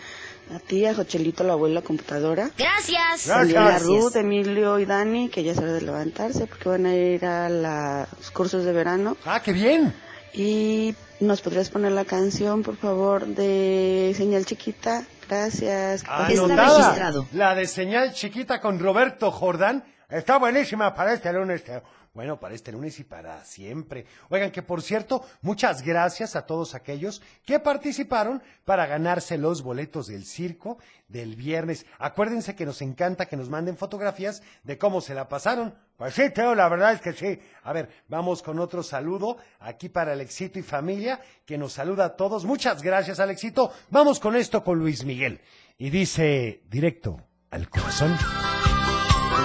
A 0.55 0.59
ti, 0.59 0.85
a 0.85 0.95
Jochelito, 0.95 1.43
la 1.43 1.55
abuela 1.55 1.81
computadora. 1.81 2.51
Gracias. 2.59 3.25
También 3.25 3.59
a 3.59 3.65
Gracias. 3.65 3.89
Ruth, 3.89 4.17
Emilio 4.17 4.79
y 4.79 4.85
Dani, 4.85 5.31
que 5.31 5.43
ya 5.43 5.53
hora 5.53 5.73
de 5.73 5.81
levantarse 5.81 6.47
porque 6.47 6.69
van 6.69 6.85
a 6.85 6.95
ir 6.95 7.25
a 7.25 7.49
los 7.49 8.31
cursos 8.31 8.65
de 8.65 8.73
verano. 8.73 9.17
Ah, 9.25 9.41
qué 9.43 9.53
bien. 9.55 9.95
Y 10.35 10.95
nos 11.21 11.41
podrías 11.41 11.71
poner 11.71 11.93
la 11.93 12.05
canción, 12.05 12.63
por 12.63 12.77
favor, 12.77 13.27
de 13.27 14.13
Señal 14.17 14.45
Chiquita. 14.45 15.05
Gracias. 15.29 16.05
Anotada. 16.07 17.25
La 17.33 17.55
de 17.55 17.67
señal 17.67 18.13
chiquita 18.13 18.61
con 18.61 18.79
Roberto 18.79 19.31
Jordán. 19.31 19.83
Está 20.11 20.37
buenísima 20.37 20.95
para 20.95 21.15
este 21.15 21.33
lunes. 21.33 21.65
Teo. 21.65 21.83
Bueno, 22.15 22.39
para 22.39 22.55
este 22.55 22.73
lunes 22.73 23.01
y 23.01 23.05
para 23.05 23.43
siempre. 23.43 24.05
Oigan, 24.29 24.51
que 24.51 24.63
por 24.63 24.83
cierto, 24.83 25.25
muchas 25.41 25.81
gracias 25.81 26.37
a 26.37 26.45
todos 26.45 26.75
aquellos 26.75 27.23
que 27.47 27.59
participaron 27.59 28.43
para 28.67 28.85
ganarse 28.85 29.39
los 29.39 29.63
boletos 29.63 30.09
del 30.09 30.27
circo 30.27 30.77
del 31.09 31.37
viernes. 31.37 31.87
Acuérdense 31.99 32.55
que 32.55 32.67
nos 32.67 32.83
encanta 32.83 33.25
que 33.25 33.39
nos 33.39 33.49
manden 33.49 33.79
fotografías 33.79 34.43
de 34.63 34.77
cómo 34.77 35.01
se 35.01 35.15
la 35.15 35.27
pasaron. 35.29 35.75
Pues 35.97 36.13
sí, 36.13 36.29
Teo, 36.29 36.55
la 36.55 36.69
verdad 36.69 36.93
es 36.93 37.01
que 37.01 37.15
sí. 37.15 37.39
A 37.63 37.73
ver, 37.73 37.89
vamos 38.09 38.43
con 38.43 38.59
otro 38.59 38.83
saludo 38.83 39.39
aquí 39.59 39.89
para 39.89 40.13
Alexito 40.13 40.59
y 40.59 40.63
familia, 40.63 41.19
que 41.47 41.57
nos 41.57 41.73
saluda 41.73 42.05
a 42.05 42.17
todos. 42.17 42.45
Muchas 42.45 42.83
gracias, 42.83 43.21
Alexito. 43.21 43.73
Vamos 43.89 44.21
con 44.21 44.37
esto 44.37 44.63
con 44.63 44.79
Luis 44.79 45.05
Miguel. 45.05 45.41
Y 45.79 45.89
dice 45.89 46.63
directo 46.69 47.23
al 47.51 47.71
corazón. 47.71 48.19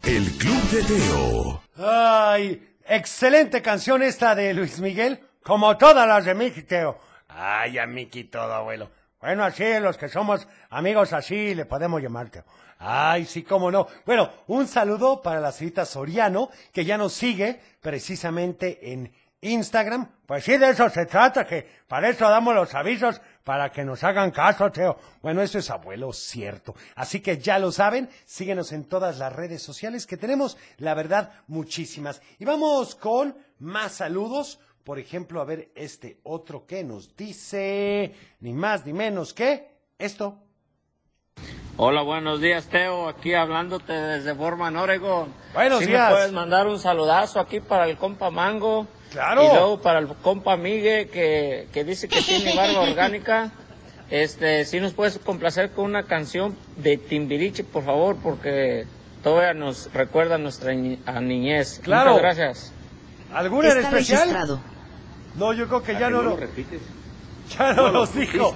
El 0.03 0.31
Club 0.37 0.69
de 0.69 0.83
Teo. 0.83 1.61
Ay, 1.77 2.75
excelente 2.85 3.61
canción 3.61 4.03
esta 4.03 4.35
de 4.35 4.53
Luis 4.53 4.79
Miguel, 4.79 5.19
como 5.43 5.77
todas 5.77 6.07
las 6.07 6.25
de 6.25 6.35
Miki 6.35 6.63
Teo. 6.63 6.99
Ay, 7.27 7.77
a 7.77 7.85
Miki 7.85 8.25
todo, 8.25 8.53
abuelo. 8.53 8.89
Bueno, 9.19 9.43
así, 9.43 9.63
los 9.79 9.97
que 9.97 10.09
somos 10.09 10.47
amigos 10.69 11.13
así, 11.13 11.55
le 11.55 11.65
podemos 11.65 12.01
llamar 12.01 12.29
Teo. 12.29 12.43
Ay, 12.79 13.25
sí, 13.25 13.43
cómo 13.43 13.71
no. 13.71 13.87
Bueno, 14.05 14.29
un 14.47 14.67
saludo 14.67 15.21
para 15.21 15.39
la 15.39 15.51
señorita 15.51 15.85
Soriano, 15.85 16.49
que 16.71 16.85
ya 16.85 16.97
nos 16.97 17.13
sigue 17.13 17.59
precisamente 17.81 18.93
en 18.93 19.11
Instagram. 19.41 20.09
Pues 20.25 20.43
sí, 20.43 20.57
de 20.57 20.69
eso 20.69 20.89
se 20.89 21.05
trata, 21.05 21.45
que 21.45 21.67
para 21.87 22.09
eso 22.09 22.29
damos 22.29 22.53
los 22.53 22.73
avisos, 22.75 23.21
para 23.47 23.71
que 23.71 23.85
nos 23.85 24.03
hagan 24.03 24.31
caso, 24.31 24.69
Teo. 24.69 24.97
Bueno, 25.21 25.41
eso 25.41 25.57
es 25.57 25.69
abuelo 25.69 26.11
cierto. 26.11 26.75
Así 26.95 27.21
que 27.21 27.37
ya 27.37 27.57
lo 27.59 27.71
saben, 27.71 28.09
síguenos 28.25 28.73
en 28.73 28.83
todas 28.83 29.19
las 29.19 29.31
redes 29.31 29.61
sociales 29.61 30.05
que 30.05 30.17
tenemos, 30.17 30.57
la 30.79 30.93
verdad, 30.93 31.31
muchísimas. 31.47 32.21
Y 32.39 32.43
vamos 32.43 32.95
con 32.95 33.37
más 33.59 33.93
saludos. 33.93 34.59
Por 34.83 34.99
ejemplo, 34.99 35.39
a 35.39 35.45
ver 35.45 35.71
este 35.75 36.19
otro 36.23 36.65
que 36.65 36.83
nos 36.83 37.15
dice, 37.15 38.13
ni 38.41 38.51
más 38.51 38.85
ni 38.85 38.91
menos 38.91 39.33
que 39.33 39.77
esto. 39.97 40.43
Hola, 41.77 42.01
buenos 42.01 42.41
días, 42.41 42.67
Teo. 42.67 43.07
Aquí 43.07 43.33
hablándote 43.33 43.93
desde 43.93 44.33
Borman, 44.33 44.75
Oregon. 44.75 45.33
Buenos 45.53 45.79
¿Sí 45.79 45.85
días. 45.85 46.09
me 46.09 46.15
puedes 46.15 46.33
mandar 46.33 46.67
un 46.67 46.79
saludazo 46.79 47.39
aquí 47.39 47.61
para 47.61 47.87
el 47.87 47.95
compa 47.95 48.29
Mango? 48.29 48.87
Claro. 49.11 49.43
Y 49.43 49.47
luego 49.47 49.81
para 49.81 49.99
el 49.99 50.07
compa 50.07 50.57
Migue, 50.57 51.07
que, 51.09 51.67
que 51.73 51.83
dice 51.83 52.07
que 52.07 52.21
tiene 52.21 52.55
barba 52.55 52.81
orgánica. 52.81 53.51
Este, 54.09 54.63
si 54.63 54.79
nos 54.79 54.93
puedes 54.93 55.19
complacer 55.19 55.71
con 55.71 55.83
una 55.83 56.03
canción 56.03 56.55
de 56.77 56.95
Timbiriche, 56.95 57.65
por 57.65 57.83
favor, 57.83 58.15
porque 58.23 58.85
todavía 59.21 59.53
nos 59.53 59.91
recuerda 59.93 60.37
nuestra 60.37 60.73
ni- 60.73 60.97
a 61.05 61.19
niñez. 61.19 61.81
Claro. 61.83 62.11
Muchas 62.13 62.21
gracias. 62.37 62.73
¿Alguna 63.33 63.71
en 63.73 63.79
especial? 63.79 64.19
registrado. 64.29 64.61
No, 65.35 65.51
yo 65.51 65.67
creo 65.67 65.83
que 65.83 65.91
¿A 65.91 65.99
ya 65.99 66.05
que 66.07 66.13
no 66.13 66.17
no 66.19 66.23
lo... 66.23 66.29
lo 66.29 66.37
repites? 66.37 66.79
Ya 67.59 67.73
no 67.73 67.75
No 67.81 67.87
lo 67.87 67.99
los 67.99 68.15
dijo. 68.15 68.55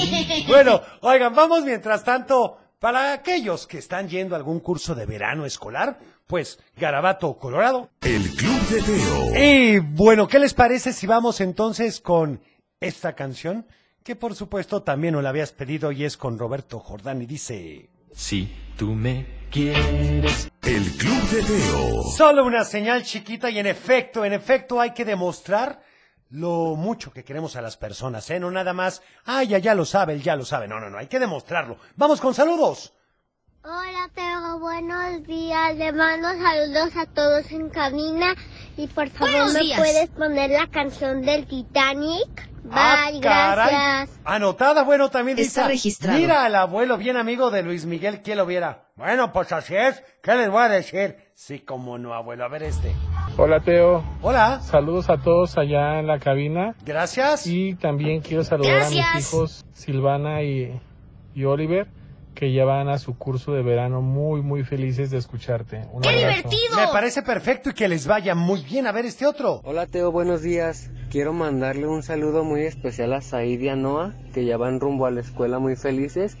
bueno, 0.46 0.80
oigan, 1.00 1.34
vamos 1.34 1.64
mientras 1.64 2.04
tanto, 2.04 2.58
para 2.78 3.12
aquellos 3.12 3.66
que 3.66 3.78
están 3.78 4.08
yendo 4.08 4.36
a 4.36 4.38
algún 4.38 4.60
curso 4.60 4.94
de 4.94 5.04
verano 5.04 5.44
escolar, 5.46 5.98
pues 6.32 6.58
Garabato, 6.78 7.36
Colorado. 7.36 7.90
El 8.00 8.22
Club 8.30 8.60
de 8.70 8.80
Teo. 8.80 9.36
Y 9.36 9.78
bueno, 9.80 10.26
¿qué 10.26 10.38
les 10.38 10.54
parece 10.54 10.94
si 10.94 11.06
vamos 11.06 11.42
entonces 11.42 12.00
con 12.00 12.40
esta 12.80 13.14
canción? 13.14 13.66
Que 14.02 14.16
por 14.16 14.34
supuesto 14.34 14.82
también 14.82 15.12
nos 15.12 15.22
la 15.22 15.28
habías 15.28 15.52
pedido 15.52 15.92
y 15.92 16.06
es 16.06 16.16
con 16.16 16.38
Roberto 16.38 16.78
Jordán 16.78 17.20
y 17.20 17.26
dice... 17.26 17.90
Si 18.14 18.50
tú 18.78 18.92
me 18.92 19.26
quieres. 19.50 20.50
El 20.62 20.82
Club 20.92 21.22
de 21.32 21.42
Teo. 21.42 22.02
Solo 22.16 22.46
una 22.46 22.64
señal 22.64 23.02
chiquita 23.02 23.50
y 23.50 23.58
en 23.58 23.66
efecto, 23.66 24.24
en 24.24 24.32
efecto 24.32 24.80
hay 24.80 24.92
que 24.92 25.04
demostrar 25.04 25.82
lo 26.30 26.76
mucho 26.76 27.12
que 27.12 27.24
queremos 27.24 27.56
a 27.56 27.60
las 27.60 27.76
personas, 27.76 28.30
¿eh? 28.30 28.40
No 28.40 28.50
nada 28.50 28.72
más, 28.72 29.02
ah, 29.26 29.44
ya, 29.44 29.58
ya 29.58 29.74
lo 29.74 29.84
sabe, 29.84 30.14
él 30.14 30.22
ya 30.22 30.34
lo 30.34 30.46
sabe. 30.46 30.66
No, 30.66 30.80
no, 30.80 30.88
no, 30.88 30.96
hay 30.96 31.08
que 31.08 31.20
demostrarlo. 31.20 31.76
Vamos 31.96 32.22
con 32.22 32.32
saludos. 32.32 32.94
Hola, 33.64 34.10
Teo, 34.14 34.58
buenos 34.58 35.24
días. 35.26 35.76
Le 35.76 35.92
mando 35.92 36.28
saludos 36.30 36.96
a 36.96 37.06
todos 37.06 37.50
en 37.52 37.68
cabina. 37.70 38.34
Y 38.76 38.88
por 38.88 39.08
favor, 39.10 39.52
¿me 39.52 39.76
puedes 39.76 40.08
poner 40.10 40.50
la 40.50 40.66
canción 40.66 41.22
del 41.22 41.46
Titanic? 41.46 42.48
Ah, 42.70 43.08
Bye, 43.10 43.20
caray. 43.20 43.70
gracias. 43.74 44.20
Anotada, 44.24 44.82
bueno, 44.82 45.10
también 45.10 45.38
Está 45.38 45.62
dice, 45.62 45.68
registrado. 45.74 46.18
mira 46.18 46.44
al 46.44 46.54
abuelo, 46.56 46.96
bien 46.96 47.16
amigo 47.16 47.50
de 47.50 47.62
Luis 47.62 47.86
Miguel, 47.86 48.20
¿quién 48.22 48.38
lo 48.38 48.46
viera? 48.46 48.86
Bueno, 48.96 49.32
pues 49.32 49.52
así 49.52 49.74
es, 49.76 50.02
¿qué 50.22 50.34
les 50.36 50.50
voy 50.50 50.62
a 50.62 50.68
decir? 50.68 51.16
Sí, 51.34 51.60
como 51.60 51.98
no, 51.98 52.14
abuelo, 52.14 52.44
a 52.44 52.48
ver 52.48 52.62
este. 52.64 52.92
Hola 53.36 53.60
Teo. 53.60 54.02
Hola. 54.22 54.60
Saludos 54.60 55.08
a 55.10 55.18
todos 55.18 55.56
allá 55.58 55.98
en 56.00 56.06
la 56.06 56.18
cabina. 56.18 56.74
Gracias. 56.84 57.46
Y 57.46 57.74
también 57.74 58.20
quiero 58.22 58.42
saludar 58.44 58.82
a 58.82 58.88
mis 58.90 59.04
hijos 59.18 59.64
Silvana 59.72 60.42
y, 60.42 60.80
y 61.34 61.44
Oliver, 61.44 61.88
que 62.34 62.52
ya 62.52 62.64
van 62.64 62.88
a 62.88 62.98
su 62.98 63.16
curso 63.16 63.52
de 63.52 63.62
verano 63.62 64.00
muy, 64.00 64.42
muy 64.42 64.64
felices 64.64 65.10
de 65.10 65.18
escucharte. 65.18 65.86
Un 65.92 66.06
abrazo. 66.06 66.48
Me 66.76 66.88
parece 66.92 67.22
perfecto 67.22 67.70
y 67.70 67.74
que 67.74 67.88
les 67.88 68.06
vaya 68.06 68.34
muy 68.34 68.62
bien 68.62 68.86
a 68.86 68.92
ver 68.92 69.06
este 69.06 69.26
otro. 69.26 69.60
Hola 69.64 69.86
Teo, 69.86 70.10
buenos 70.10 70.42
días. 70.42 70.90
Quiero 71.10 71.32
mandarle 71.32 71.86
un 71.86 72.02
saludo 72.02 72.44
muy 72.44 72.62
especial 72.62 73.12
a 73.12 73.20
Said 73.20 73.60
y 73.60 73.68
a 73.68 73.76
Noah, 73.76 74.14
que 74.32 74.44
ya 74.44 74.56
van 74.56 74.80
rumbo 74.80 75.06
a 75.06 75.10
la 75.10 75.20
escuela 75.20 75.58
muy 75.58 75.76
felices. 75.76 76.36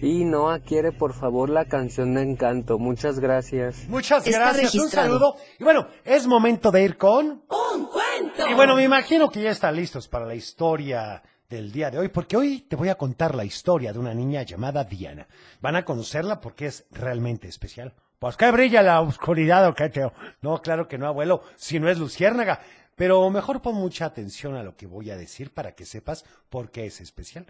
Y 0.00 0.24
Noah 0.24 0.58
quiere 0.58 0.90
por 0.90 1.14
favor 1.14 1.48
la 1.48 1.66
canción 1.66 2.14
de 2.14 2.22
Encanto. 2.22 2.78
Muchas 2.78 3.20
gracias. 3.20 3.88
Muchas 3.88 4.24
gracias, 4.24 4.74
un 4.74 4.88
saludo. 4.88 5.36
Y 5.60 5.64
bueno, 5.64 5.86
es 6.04 6.26
momento 6.26 6.72
de 6.72 6.82
ir 6.82 6.96
con... 6.96 7.26
¡Un 7.26 7.86
cuento! 7.86 8.48
Y 8.50 8.54
bueno, 8.54 8.74
me 8.74 8.82
imagino 8.82 9.28
que 9.28 9.42
ya 9.42 9.50
están 9.50 9.76
listos 9.76 10.08
para 10.08 10.26
la 10.26 10.34
historia 10.34 11.22
del 11.52 11.70
día 11.70 11.90
de 11.90 11.98
hoy, 11.98 12.08
porque 12.08 12.36
hoy 12.36 12.60
te 12.60 12.76
voy 12.76 12.88
a 12.88 12.94
contar 12.94 13.34
la 13.34 13.44
historia 13.44 13.92
de 13.92 13.98
una 13.98 14.14
niña 14.14 14.42
llamada 14.42 14.84
Diana. 14.84 15.28
Van 15.60 15.76
a 15.76 15.84
conocerla 15.84 16.40
porque 16.40 16.66
es 16.66 16.86
realmente 16.90 17.46
especial. 17.46 17.92
Pues 18.18 18.36
que 18.36 18.50
brilla 18.50 18.82
la 18.82 19.00
oscuridad 19.00 19.68
o 19.68 19.74
Teo. 19.74 20.14
No, 20.40 20.62
claro 20.62 20.88
que 20.88 20.96
no, 20.96 21.06
abuelo, 21.06 21.42
si 21.56 21.78
no 21.78 21.90
es 21.90 21.98
luciérnaga. 21.98 22.60
Pero 22.96 23.28
mejor 23.30 23.60
pon 23.60 23.74
mucha 23.74 24.06
atención 24.06 24.54
a 24.54 24.62
lo 24.62 24.76
que 24.76 24.86
voy 24.86 25.10
a 25.10 25.16
decir 25.16 25.52
para 25.52 25.72
que 25.72 25.84
sepas 25.84 26.24
por 26.48 26.70
qué 26.70 26.86
es 26.86 27.00
especial. 27.00 27.46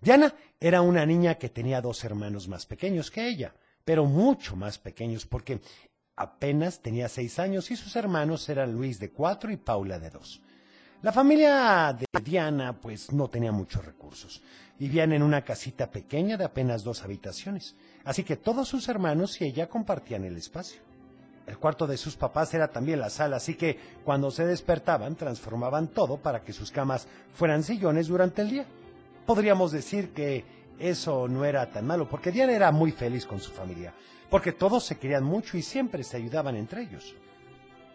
Diana 0.00 0.34
era 0.58 0.80
una 0.80 1.04
niña 1.04 1.34
que 1.34 1.48
tenía 1.48 1.80
dos 1.80 2.04
hermanos 2.04 2.48
más 2.48 2.66
pequeños 2.66 3.10
que 3.10 3.28
ella, 3.28 3.54
pero 3.84 4.04
mucho 4.06 4.56
más 4.56 4.78
pequeños 4.78 5.26
porque 5.26 5.60
apenas 6.16 6.80
tenía 6.80 7.08
seis 7.08 7.38
años 7.38 7.70
y 7.70 7.76
sus 7.76 7.96
hermanos 7.96 8.48
eran 8.48 8.72
Luis 8.72 8.98
de 8.98 9.10
cuatro 9.10 9.50
y 9.50 9.56
Paula 9.56 9.98
de 9.98 10.10
dos. 10.10 10.40
La 11.02 11.10
familia 11.10 11.92
de 11.98 12.06
Diana 12.22 12.74
pues 12.80 13.10
no 13.10 13.26
tenía 13.28 13.50
muchos 13.50 13.84
recursos. 13.84 14.40
Vivían 14.78 15.12
en 15.12 15.24
una 15.24 15.42
casita 15.42 15.90
pequeña 15.90 16.36
de 16.36 16.44
apenas 16.44 16.84
dos 16.84 17.02
habitaciones, 17.02 17.74
así 18.04 18.22
que 18.22 18.36
todos 18.36 18.68
sus 18.68 18.88
hermanos 18.88 19.40
y 19.40 19.46
ella 19.46 19.68
compartían 19.68 20.22
el 20.22 20.36
espacio. 20.36 20.80
El 21.44 21.58
cuarto 21.58 21.88
de 21.88 21.96
sus 21.96 22.14
papás 22.14 22.54
era 22.54 22.68
también 22.68 23.00
la 23.00 23.10
sala, 23.10 23.38
así 23.38 23.56
que 23.56 23.76
cuando 24.04 24.30
se 24.30 24.46
despertaban 24.46 25.16
transformaban 25.16 25.88
todo 25.88 26.18
para 26.18 26.44
que 26.44 26.52
sus 26.52 26.70
camas 26.70 27.08
fueran 27.34 27.64
sillones 27.64 28.06
durante 28.06 28.42
el 28.42 28.50
día. 28.50 28.66
Podríamos 29.26 29.72
decir 29.72 30.12
que 30.12 30.44
eso 30.78 31.26
no 31.26 31.44
era 31.44 31.68
tan 31.72 31.84
malo, 31.84 32.08
porque 32.08 32.30
Diana 32.30 32.52
era 32.52 32.70
muy 32.70 32.92
feliz 32.92 33.26
con 33.26 33.40
su 33.40 33.50
familia, 33.50 33.92
porque 34.30 34.52
todos 34.52 34.84
se 34.84 34.98
querían 34.98 35.24
mucho 35.24 35.56
y 35.56 35.62
siempre 35.62 36.04
se 36.04 36.16
ayudaban 36.16 36.54
entre 36.54 36.82
ellos. 36.82 37.16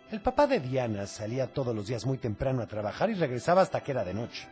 El 0.09 0.21
papá 0.21 0.47
de 0.47 0.61
Diana 0.61 1.05
salía 1.05 1.51
todos 1.51 1.75
los 1.75 1.87
días 1.87 2.05
muy 2.05 2.17
temprano 2.17 2.61
a 2.61 2.67
trabajar 2.67 3.09
y 3.09 3.15
regresaba 3.15 3.61
hasta 3.61 3.81
que 3.81 3.91
era 3.91 4.05
de 4.05 4.13
noche. 4.13 4.47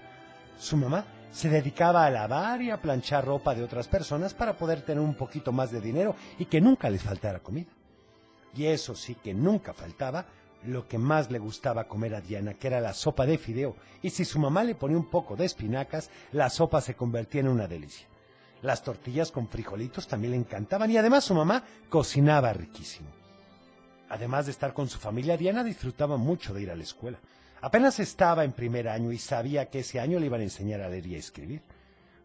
Su 0.60 0.76
mamá 0.76 1.06
se 1.32 1.48
dedicaba 1.48 2.06
a 2.06 2.10
lavar 2.10 2.62
y 2.62 2.72
a 2.72 2.82
planchar 2.82 3.24
ropa 3.24 3.56
de 3.56 3.64
otras 3.64 3.88
personas 3.88 4.34
para 4.34 4.58
poder 4.58 4.82
tener 4.82 5.02
un 5.02 5.16
poquito 5.16 5.54
más 5.54 5.72
de 5.72 5.80
dinero 5.80 6.14
y 6.38 6.46
que 6.46 6.60
nunca 6.60 6.90
les 6.90 7.04
faltara 7.04 7.40
comida. 7.40 7.72
Y 8.54 8.66
eso 8.66 8.96
sí 8.96 9.16
que 9.16 9.34
nunca 9.34 9.74
faltaba 9.74 10.26
lo 10.66 10.90
que 10.90 10.98
más 10.98 11.32
le 11.32 11.40
gustaba 11.40 11.88
comer 11.88 12.16
a 12.16 12.22
Diana, 12.22 12.56
que 12.56 12.68
era 12.68 12.82
la 12.82 12.94
sopa 12.94 13.26
de 13.26 13.38
fideo, 13.38 13.78
y 14.02 14.10
si 14.10 14.26
su 14.26 14.40
mamá 14.40 14.64
le 14.66 14.76
ponía 14.76 14.98
un 14.98 15.10
poco 15.10 15.38
de 15.38 15.46
espinacas, 15.46 16.10
la 16.34 16.50
sopa 16.50 16.82
se 16.82 16.96
convertía 16.96 17.42
en 17.42 17.48
una 17.48 17.68
delicia. 17.68 18.08
Las 18.62 18.84
tortillas 18.84 19.32
con 19.32 19.48
frijolitos 19.48 20.06
también 20.06 20.32
le 20.32 20.38
encantaban 20.38 20.92
y 20.92 20.98
además 20.98 21.24
su 21.24 21.34
mamá 21.34 21.64
cocinaba 21.88 22.52
riquísimo. 22.52 23.25
Además 24.10 24.46
de 24.46 24.52
estar 24.52 24.74
con 24.74 24.88
su 24.88 25.00
familia, 25.00 25.38
Diana 25.38 25.64
disfrutaba 25.64 26.18
mucho 26.18 26.54
de 26.54 26.62
ir 26.62 26.72
a 26.72 26.76
la 26.76 26.84
escuela. 26.84 27.20
Apenas 27.62 28.00
estaba 28.00 28.44
en 28.44 28.52
primer 28.52 28.88
año 28.88 29.12
y 29.12 29.18
sabía 29.18 29.70
que 29.70 29.80
ese 29.80 30.00
año 30.00 30.20
le 30.20 30.28
iban 30.28 30.42
a 30.42 30.44
enseñar 30.44 30.82
a 30.82 30.90
leer 30.90 31.08
y 31.08 31.16
a 31.16 31.20
escribir. 31.20 31.62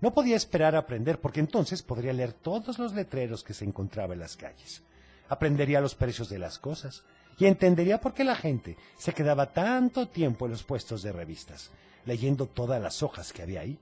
No 0.00 0.12
podía 0.12 0.36
esperar 0.36 0.74
a 0.74 0.80
aprender 0.80 1.20
porque 1.20 1.40
entonces 1.40 1.82
podría 1.82 2.12
leer 2.12 2.32
todos 2.32 2.78
los 2.78 2.94
letreros 2.94 3.42
que 3.42 3.54
se 3.54 3.64
encontraba 3.64 4.14
en 4.14 4.20
las 4.20 4.36
calles. 4.36 4.82
Aprendería 5.28 5.80
los 5.80 5.94
precios 5.94 6.28
de 6.28 6.38
las 6.38 6.58
cosas 6.58 7.04
y 7.38 7.46
entendería 7.46 8.00
por 8.00 8.12
qué 8.12 8.24
la 8.24 8.36
gente 8.36 8.76
se 8.98 9.14
quedaba 9.14 9.52
tanto 9.52 10.08
tiempo 10.08 10.46
en 10.46 10.52
los 10.52 10.62
puestos 10.62 11.02
de 11.02 11.12
revistas. 11.12 11.70
leyendo 12.06 12.46
todas 12.46 12.82
las 12.82 13.02
hojas 13.02 13.32
que 13.32 13.42
había 13.42 13.60
ahí. 13.60 13.78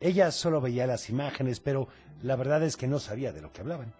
Ella 0.00 0.30
solo 0.30 0.60
veía 0.60 0.86
las 0.86 1.10
imágenes, 1.10 1.60
pero 1.60 1.88
la 2.22 2.36
verdad 2.36 2.62
es 2.62 2.76
que 2.76 2.88
no 2.88 2.98
sabía 2.98 3.32
de 3.32 3.42
lo 3.42 3.52
que 3.52 3.60
hablaban. 3.60 3.92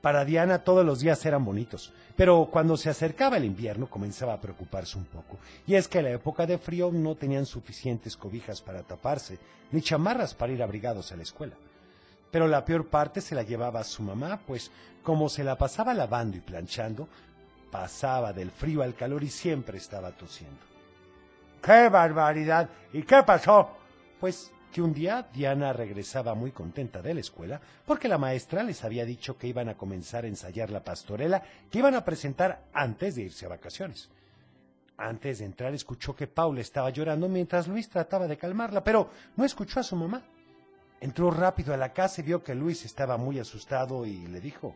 Para 0.00 0.24
Diana 0.24 0.64
todos 0.64 0.84
los 0.84 1.00
días 1.00 1.24
eran 1.26 1.44
bonitos, 1.44 1.92
pero 2.16 2.48
cuando 2.50 2.76
se 2.76 2.88
acercaba 2.88 3.36
el 3.36 3.44
invierno 3.44 3.88
comenzaba 3.88 4.32
a 4.32 4.40
preocuparse 4.40 4.96
un 4.96 5.04
poco. 5.04 5.38
Y 5.66 5.74
es 5.74 5.88
que 5.88 5.98
en 5.98 6.04
la 6.04 6.10
época 6.12 6.46
de 6.46 6.56
frío 6.56 6.90
no 6.90 7.16
tenían 7.16 7.44
suficientes 7.44 8.16
cobijas 8.16 8.62
para 8.62 8.82
taparse, 8.82 9.38
ni 9.72 9.82
chamarras 9.82 10.34
para 10.34 10.52
ir 10.52 10.62
abrigados 10.62 11.12
a 11.12 11.16
la 11.16 11.22
escuela. 11.22 11.54
Pero 12.30 12.48
la 12.48 12.64
peor 12.64 12.86
parte 12.86 13.20
se 13.20 13.34
la 13.34 13.42
llevaba 13.42 13.80
a 13.80 13.84
su 13.84 14.02
mamá, 14.02 14.40
pues 14.46 14.70
como 15.02 15.28
se 15.28 15.44
la 15.44 15.58
pasaba 15.58 15.92
lavando 15.92 16.36
y 16.36 16.40
planchando, 16.40 17.06
pasaba 17.70 18.32
del 18.32 18.50
frío 18.50 18.82
al 18.82 18.94
calor 18.94 19.22
y 19.22 19.28
siempre 19.28 19.76
estaba 19.76 20.12
tosiendo. 20.12 20.60
¡Qué 21.62 21.90
barbaridad! 21.90 22.70
¿Y 22.92 23.02
qué 23.02 23.22
pasó? 23.22 23.70
Pues 24.18 24.50
que 24.70 24.82
un 24.82 24.92
día 24.92 25.28
Diana 25.32 25.72
regresaba 25.72 26.34
muy 26.34 26.52
contenta 26.52 27.02
de 27.02 27.14
la 27.14 27.20
escuela 27.20 27.60
porque 27.84 28.08
la 28.08 28.18
maestra 28.18 28.62
les 28.62 28.84
había 28.84 29.04
dicho 29.04 29.36
que 29.36 29.48
iban 29.48 29.68
a 29.68 29.76
comenzar 29.76 30.24
a 30.24 30.28
ensayar 30.28 30.70
la 30.70 30.84
pastorela 30.84 31.42
que 31.70 31.78
iban 31.78 31.94
a 31.94 32.04
presentar 32.04 32.64
antes 32.72 33.14
de 33.14 33.22
irse 33.22 33.46
a 33.46 33.50
vacaciones. 33.50 34.08
Antes 34.96 35.38
de 35.38 35.46
entrar 35.46 35.74
escuchó 35.74 36.14
que 36.14 36.26
Paula 36.26 36.60
estaba 36.60 36.90
llorando 36.90 37.28
mientras 37.28 37.66
Luis 37.66 37.88
trataba 37.88 38.28
de 38.28 38.36
calmarla, 38.36 38.84
pero 38.84 39.10
no 39.36 39.44
escuchó 39.44 39.80
a 39.80 39.84
su 39.84 39.96
mamá. 39.96 40.22
Entró 41.00 41.30
rápido 41.30 41.72
a 41.72 41.78
la 41.78 41.92
casa 41.92 42.20
y 42.20 42.24
vio 42.24 42.44
que 42.44 42.54
Luis 42.54 42.84
estaba 42.84 43.16
muy 43.16 43.38
asustado 43.38 44.04
y 44.04 44.26
le 44.26 44.40
dijo 44.40 44.74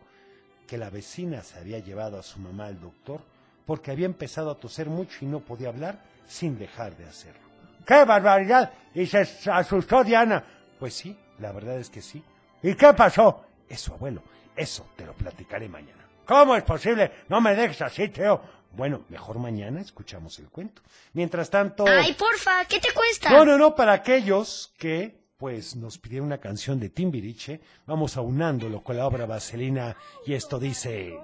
que 0.65 0.79
la 0.79 0.89
vecina 0.89 1.43
se 1.43 1.59
había 1.59 1.79
llevado 1.79 2.17
a 2.17 2.23
su 2.23 2.39
mamá 2.39 2.65
al 2.65 2.79
doctor 2.79 3.21
porque 3.67 3.91
había 3.91 4.07
empezado 4.07 4.49
a 4.49 4.57
toser 4.57 4.89
mucho 4.89 5.23
y 5.23 5.27
no 5.27 5.41
podía 5.41 5.69
hablar 5.69 6.01
sin 6.27 6.57
dejar 6.57 6.97
de 6.97 7.05
hacerlo. 7.05 7.44
¡Qué 7.85 8.03
barbaridad! 8.03 8.71
Y 8.93 9.05
se 9.05 9.27
asustó 9.51 10.03
Diana. 10.03 10.43
Pues 10.79 10.93
sí, 10.93 11.17
la 11.39 11.51
verdad 11.51 11.77
es 11.77 11.89
que 11.89 12.01
sí. 12.01 12.23
¿Y 12.63 12.75
qué 12.75 12.93
pasó? 12.93 13.45
Eso, 13.69 13.93
abuelo, 13.93 14.23
eso 14.55 14.87
te 14.95 15.05
lo 15.05 15.13
platicaré 15.13 15.67
mañana. 15.69 16.07
¿Cómo 16.25 16.55
es 16.55 16.63
posible? 16.63 17.11
No 17.29 17.39
me 17.41 17.55
dejes 17.55 17.81
así, 17.81 18.07
Teo. 18.09 18.41
Bueno, 18.71 19.05
mejor 19.09 19.39
mañana 19.39 19.79
escuchamos 19.81 20.37
el 20.39 20.49
cuento. 20.49 20.81
Mientras 21.13 21.49
tanto... 21.49 21.85
Ay, 21.87 22.13
porfa, 22.13 22.65
¿qué 22.65 22.79
te 22.79 22.91
cuesta? 22.93 23.29
No, 23.29 23.45
no, 23.45 23.57
no, 23.57 23.75
para 23.75 23.93
aquellos 23.93 24.73
que, 24.77 25.29
pues, 25.37 25.75
nos 25.75 25.97
pidieron 25.97 26.27
una 26.27 26.39
canción 26.39 26.79
de 26.79 26.89
Timbiriche, 26.89 27.61
vamos 27.85 28.17
aunándolo 28.17 28.83
con 28.83 28.97
la 28.97 29.07
obra 29.07 29.25
Vaselina 29.25 29.95
y 30.25 30.33
esto 30.33 30.59
dice... 30.59 31.17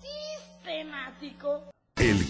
Sistemático. 0.00 1.71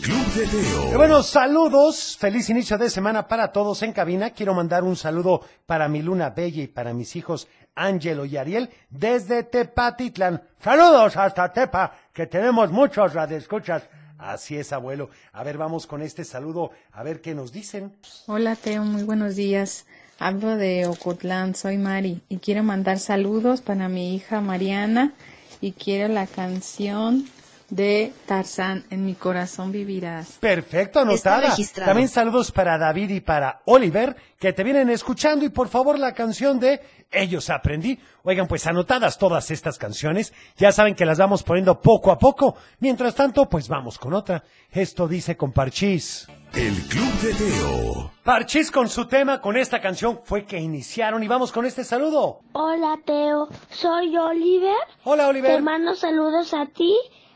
Club 0.02 0.26
de 0.34 0.44
Y 0.44 0.48
Teo. 0.48 0.96
bueno, 0.96 1.22
saludos, 1.22 2.16
feliz 2.18 2.50
inicio 2.50 2.76
de 2.76 2.90
semana 2.90 3.28
para 3.28 3.52
todos 3.52 3.82
en 3.82 3.92
cabina. 3.92 4.30
Quiero 4.30 4.52
mandar 4.54 4.82
un 4.82 4.96
saludo 4.96 5.42
para 5.66 5.88
mi 5.88 6.02
luna 6.02 6.30
bella 6.30 6.62
y 6.62 6.66
para 6.66 6.92
mis 6.92 7.14
hijos 7.14 7.46
Ángelo 7.74 8.24
y 8.24 8.36
Ariel 8.36 8.70
desde 8.90 9.44
Tepatitlán. 9.44 10.42
Saludos 10.60 11.16
hasta 11.16 11.52
Tepa, 11.52 11.92
que 12.12 12.26
tenemos 12.26 12.70
muchos 12.72 13.14
radioescuchas. 13.14 13.84
Así 14.18 14.56
es, 14.56 14.72
abuelo. 14.72 15.10
A 15.32 15.42
ver, 15.44 15.56
vamos 15.56 15.86
con 15.86 16.02
este 16.02 16.24
saludo, 16.24 16.70
a 16.92 17.02
ver 17.02 17.20
qué 17.20 17.34
nos 17.34 17.52
dicen. 17.52 17.94
Hola 18.26 18.56
Teo, 18.56 18.82
muy 18.84 19.04
buenos 19.04 19.36
días. 19.36 19.86
Hablo 20.18 20.56
de 20.56 20.86
Ocotlán, 20.86 21.54
soy 21.54 21.78
Mari 21.78 22.22
y 22.28 22.38
quiero 22.38 22.62
mandar 22.62 22.98
saludos 22.98 23.60
para 23.60 23.88
mi 23.88 24.14
hija 24.14 24.40
Mariana 24.40 25.12
y 25.60 25.72
quiero 25.72 26.12
la 26.12 26.26
canción 26.26 27.24
de 27.72 28.12
Tarzán, 28.26 28.84
En 28.90 29.02
mi 29.02 29.14
corazón 29.14 29.72
vivirás. 29.72 30.32
Perfecto, 30.38 31.00
anotada. 31.00 31.54
También 31.74 32.08
saludos 32.08 32.52
para 32.52 32.76
David 32.76 33.08
y 33.08 33.20
para 33.20 33.62
Oliver, 33.64 34.14
que 34.38 34.52
te 34.52 34.62
vienen 34.62 34.90
escuchando 34.90 35.46
y 35.46 35.48
por 35.48 35.68
favor 35.68 35.98
la 35.98 36.12
canción 36.12 36.60
de 36.60 36.82
Ellos 37.10 37.48
Aprendí. 37.48 37.98
Oigan, 38.24 38.46
pues 38.46 38.66
anotadas 38.66 39.16
todas 39.16 39.50
estas 39.50 39.78
canciones, 39.78 40.34
ya 40.58 40.70
saben 40.70 40.94
que 40.94 41.06
las 41.06 41.16
vamos 41.16 41.42
poniendo 41.42 41.80
poco 41.80 42.12
a 42.12 42.18
poco. 42.18 42.56
Mientras 42.78 43.14
tanto, 43.14 43.48
pues 43.48 43.68
vamos 43.68 43.98
con 43.98 44.12
otra. 44.12 44.44
Esto 44.70 45.08
dice 45.08 45.38
con 45.38 45.52
Parchís. 45.52 46.28
El 46.52 46.74
Club 46.88 47.12
de 47.22 47.32
Teo. 47.32 48.10
Parchís 48.22 48.70
con 48.70 48.90
su 48.90 49.08
tema, 49.08 49.40
con 49.40 49.56
esta 49.56 49.80
canción 49.80 50.20
fue 50.24 50.44
que 50.44 50.60
iniciaron 50.60 51.22
y 51.22 51.28
vamos 51.28 51.50
con 51.50 51.64
este 51.64 51.84
saludo. 51.84 52.40
Hola 52.52 52.98
Teo, 53.06 53.48
soy 53.70 54.14
Oliver. 54.14 54.76
Hola 55.04 55.28
Oliver. 55.28 55.56
Te 55.56 55.62
mando 55.62 55.94
saludos 55.94 56.52
a 56.52 56.66
ti, 56.66 56.94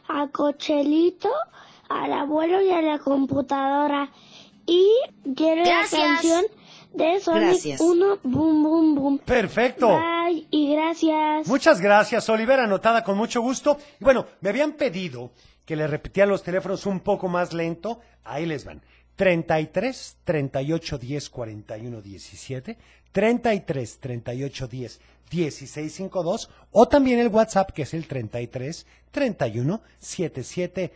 a 0.09 0.29
Cochelito, 0.29 1.31
al 1.89 2.13
abuelo 2.13 2.63
y 2.63 2.71
a 2.71 2.83
la 2.83 2.99
computadora. 2.99 4.11
Y 4.67 4.89
quiero 5.37 5.65
Gracias. 5.65 5.93
la 6.01 6.07
canción 6.07 6.45
de 6.93 7.21
Sonic 7.21 7.43
Gracias. 7.43 7.81
1, 7.81 8.19
boom, 8.25 8.63
boom, 8.63 8.95
boom. 8.95 9.19
Perfecto. 9.19 9.89
Bye 9.89 10.47
y 10.51 10.73
gracias. 10.75 11.47
Muchas 11.47 11.81
gracias, 11.81 12.29
Oliver, 12.29 12.61
anotada 12.61 13.05
con 13.05 13.17
mucho 13.17 13.41
gusto. 13.41 13.79
Y 14.01 14.05
bueno, 14.05 14.27
me 14.41 14.49
habían 14.49 14.73
pedido 14.73 15.33
que 15.65 15.77
le 15.77 15.87
repitiera 15.87 16.29
los 16.29 16.43
teléfonos 16.43 16.87
un 16.87 17.01
poco 17.01 17.29
más 17.29 17.53
lento. 17.53 18.01
Ahí 18.25 18.47
les 18.47 18.65
van. 18.65 18.83
33 19.17 20.19
38 20.25 20.99
10 20.99 21.31
41 21.31 22.03
17, 22.03 22.79
33 23.17 23.99
38 23.99 24.69
10 24.69 25.01
16 25.31 25.95
52 25.95 26.51
o 26.73 26.87
también 26.87 27.19
el 27.19 27.29
WhatsApp 27.29 27.71
que 27.73 27.83
es 27.83 27.95
el 27.95 28.07
33 28.07 28.85
31 29.11 29.81
77 29.99 30.93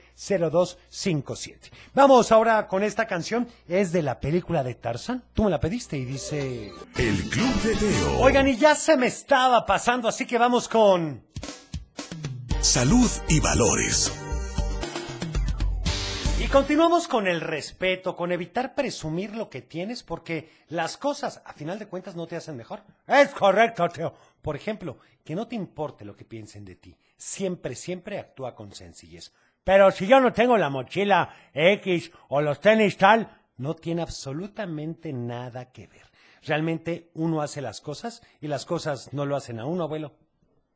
02 0.52 0.78
57. 0.90 1.70
Vamos 1.94 2.30
ahora 2.30 2.68
con 2.68 2.83
esta 2.83 3.06
canción, 3.06 3.48
es 3.66 3.92
de 3.92 4.02
la 4.02 4.20
película 4.20 4.62
de 4.62 4.74
Tarzan. 4.74 5.24
Tú 5.33 5.44
me 5.44 5.50
la 5.50 5.61
pediste 5.61 5.96
y 5.96 6.04
dice 6.04 6.70
El 6.98 7.16
Club 7.30 7.62
de 7.62 7.74
Teo. 7.76 8.20
Oigan, 8.20 8.48
y 8.48 8.56
ya 8.59 8.74
se 8.74 8.98
me 8.98 9.06
estaba 9.06 9.64
pasando, 9.64 10.06
así 10.06 10.26
que 10.26 10.37
vamos 10.37 10.68
con 10.68 11.24
Salud 12.61 13.11
y 13.30 13.40
valores. 13.40 14.12
Continuamos 16.52 17.06
con 17.06 17.28
el 17.28 17.40
respeto, 17.40 18.16
con 18.16 18.32
evitar 18.32 18.74
presumir 18.74 19.36
lo 19.36 19.48
que 19.48 19.62
tienes, 19.62 20.02
porque 20.02 20.50
las 20.68 20.96
cosas, 20.96 21.40
a 21.44 21.52
final 21.52 21.78
de 21.78 21.86
cuentas, 21.86 22.16
no 22.16 22.26
te 22.26 22.34
hacen 22.34 22.56
mejor. 22.56 22.82
Es 23.06 23.28
correcto, 23.28 23.88
Teo. 23.88 24.14
Por 24.42 24.56
ejemplo, 24.56 24.98
que 25.22 25.36
no 25.36 25.46
te 25.46 25.54
importe 25.54 26.04
lo 26.04 26.16
que 26.16 26.24
piensen 26.24 26.64
de 26.64 26.74
ti. 26.74 26.96
Siempre, 27.16 27.76
siempre 27.76 28.18
actúa 28.18 28.56
con 28.56 28.72
sencillez. 28.72 29.32
Pero 29.62 29.92
si 29.92 30.08
yo 30.08 30.18
no 30.18 30.32
tengo 30.32 30.58
la 30.58 30.70
mochila 30.70 31.32
X 31.54 32.10
o 32.28 32.40
los 32.40 32.60
tenis 32.60 32.96
tal, 32.96 33.40
No 33.56 33.76
tiene 33.76 34.00
absolutamente 34.00 35.12
nada 35.12 35.70
que 35.70 35.86
ver. 35.86 36.10
Realmente 36.42 37.10
uno 37.12 37.42
hace 37.42 37.60
las 37.60 37.82
cosas 37.82 38.22
y 38.40 38.48
las 38.48 38.64
cosas 38.64 39.12
no 39.12 39.26
lo 39.26 39.36
hacen 39.36 39.60
a 39.60 39.66
uno, 39.66 39.84
abuelo. 39.84 40.14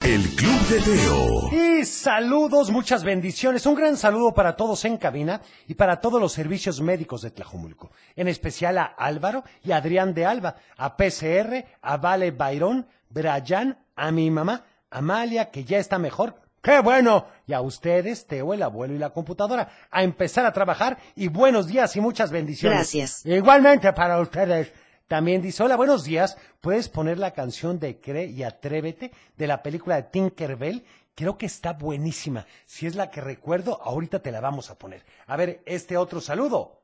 El 0.04 0.20
Club 0.36 0.60
de 0.68 0.80
Teo. 0.82 1.50
Y 1.50 1.84
saludos, 1.86 2.70
muchas 2.70 3.04
bendiciones. 3.04 3.64
Un 3.64 3.74
gran 3.74 3.96
saludo 3.96 4.34
para 4.34 4.54
todos 4.54 4.84
en 4.84 4.98
cabina 4.98 5.40
y 5.66 5.74
para 5.74 5.98
todos 5.98 6.20
los 6.20 6.30
servicios 6.30 6.82
médicos 6.82 7.22
de 7.22 7.30
Tlajomulco. 7.30 7.90
En 8.14 8.28
especial 8.28 8.76
a 8.76 8.84
Álvaro 8.84 9.44
y 9.62 9.72
a 9.72 9.78
Adrián 9.78 10.12
de 10.12 10.26
Alba, 10.26 10.56
a 10.76 10.98
PCR, 10.98 11.64
a 11.80 11.96
Vale 11.96 12.32
Bayrón, 12.32 12.86
Brian, 13.08 13.78
a 13.96 14.10
mi 14.10 14.30
mamá, 14.30 14.66
Amalia, 14.90 15.50
que 15.50 15.64
ya 15.64 15.78
está 15.78 15.98
mejor. 15.98 16.34
¡Qué 16.60 16.80
bueno! 16.80 17.26
Y 17.46 17.54
a 17.54 17.62
ustedes, 17.62 18.26
Teo, 18.26 18.52
el 18.52 18.62
abuelo 18.62 18.92
y 18.92 18.98
la 18.98 19.08
computadora, 19.08 19.70
a 19.90 20.02
empezar 20.02 20.44
a 20.44 20.52
trabajar 20.52 20.98
y 21.16 21.28
buenos 21.28 21.66
días 21.66 21.96
y 21.96 22.02
muchas 22.02 22.30
bendiciones. 22.30 22.76
Gracias. 22.76 23.24
Igualmente 23.24 23.90
para 23.94 24.20
ustedes. 24.20 24.70
También 25.14 25.42
dice, 25.42 25.62
hola, 25.62 25.76
buenos 25.76 26.02
días, 26.02 26.36
¿puedes 26.60 26.88
poner 26.88 27.20
la 27.20 27.30
canción 27.30 27.78
de 27.78 28.00
Cree 28.00 28.26
y 28.26 28.42
Atrévete 28.42 29.12
de 29.36 29.46
la 29.46 29.62
película 29.62 29.94
de 29.94 30.02
Tinkerbell? 30.02 30.84
Creo 31.14 31.38
que 31.38 31.46
está 31.46 31.72
buenísima. 31.74 32.46
Si 32.66 32.88
es 32.88 32.96
la 32.96 33.12
que 33.12 33.20
recuerdo, 33.20 33.80
ahorita 33.80 34.18
te 34.18 34.32
la 34.32 34.40
vamos 34.40 34.70
a 34.70 34.74
poner. 34.74 35.04
A 35.28 35.36
ver, 35.36 35.62
este 35.66 35.96
otro 35.96 36.20
saludo. 36.20 36.80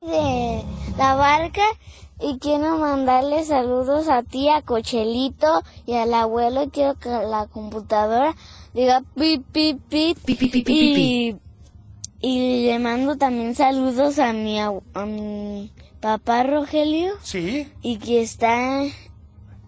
de 0.00 0.62
la 0.96 1.16
barca 1.16 1.64
y 2.20 2.38
quiero 2.38 2.78
mandarle 2.78 3.42
saludos 3.42 4.08
a 4.08 4.22
ti, 4.22 4.48
a 4.48 4.62
Cochelito 4.62 5.64
y 5.84 5.94
al 5.94 6.14
abuelo. 6.14 6.70
Quiero 6.70 6.94
que 6.94 7.08
la 7.08 7.48
computadora 7.48 8.36
diga 8.72 9.02
pi, 9.16 9.38
pi, 9.38 9.80
pi, 9.88 10.14
y, 10.68 11.36
y 12.20 12.66
le 12.66 12.78
mando 12.78 13.16
también 13.16 13.56
saludos 13.56 14.20
a 14.20 14.32
mi, 14.32 14.60
a 14.60 14.70
mi 15.06 15.72
papá 16.02 16.42
Rogelio 16.42 17.14
Sí. 17.22 17.72
y 17.80 17.96
que 17.98 18.20
está 18.22 18.82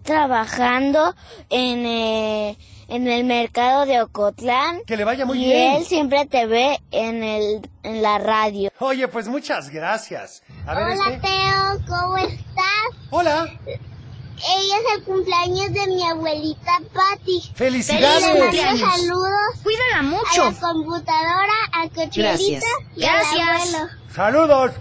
trabajando 0.03 1.15
en, 1.49 1.85
eh, 1.85 2.57
en 2.87 3.07
el 3.07 3.23
mercado 3.23 3.85
de 3.87 4.01
Ocotlán. 4.01 4.81
Que 4.85 4.97
le 4.97 5.03
vaya 5.03 5.25
muy 5.25 5.41
y 5.43 5.45
bien. 5.45 5.73
él 5.77 5.85
siempre 5.85 6.25
te 6.27 6.45
ve 6.45 6.79
en, 6.91 7.23
el, 7.23 7.67
en 7.83 8.01
la 8.03 8.19
radio. 8.19 8.71
Oye, 8.79 9.07
pues 9.07 9.27
muchas 9.27 9.69
gracias. 9.69 10.43
A 10.67 10.75
ver, 10.75 10.83
Hola 10.83 11.09
este. 11.15 11.27
Teo, 11.27 11.79
¿cómo 11.87 12.17
estás? 12.17 13.09
Hola. 13.09 13.49
Ella 13.67 14.75
es 14.77 14.97
el 14.97 15.03
cumpleaños 15.05 15.71
de 15.73 15.87
mi 15.87 16.03
abuelita 16.05 16.79
Patti. 16.93 17.41
¡Felicidades! 17.55 18.27
Cumpleaños! 18.27 18.79
saludos 18.81 19.31
Cuídala 19.63 20.01
mucho. 20.03 20.43
a 20.43 20.51
la 20.51 20.59
computadora, 20.59 21.53
a 21.71 21.87
Cochelito 21.87 22.19
Gracias. 22.21 22.63
y 22.97 23.03
al 23.05 23.11
Gracias. 23.11 23.73
abuelo. 23.73 23.89
Saludos. 24.13 24.71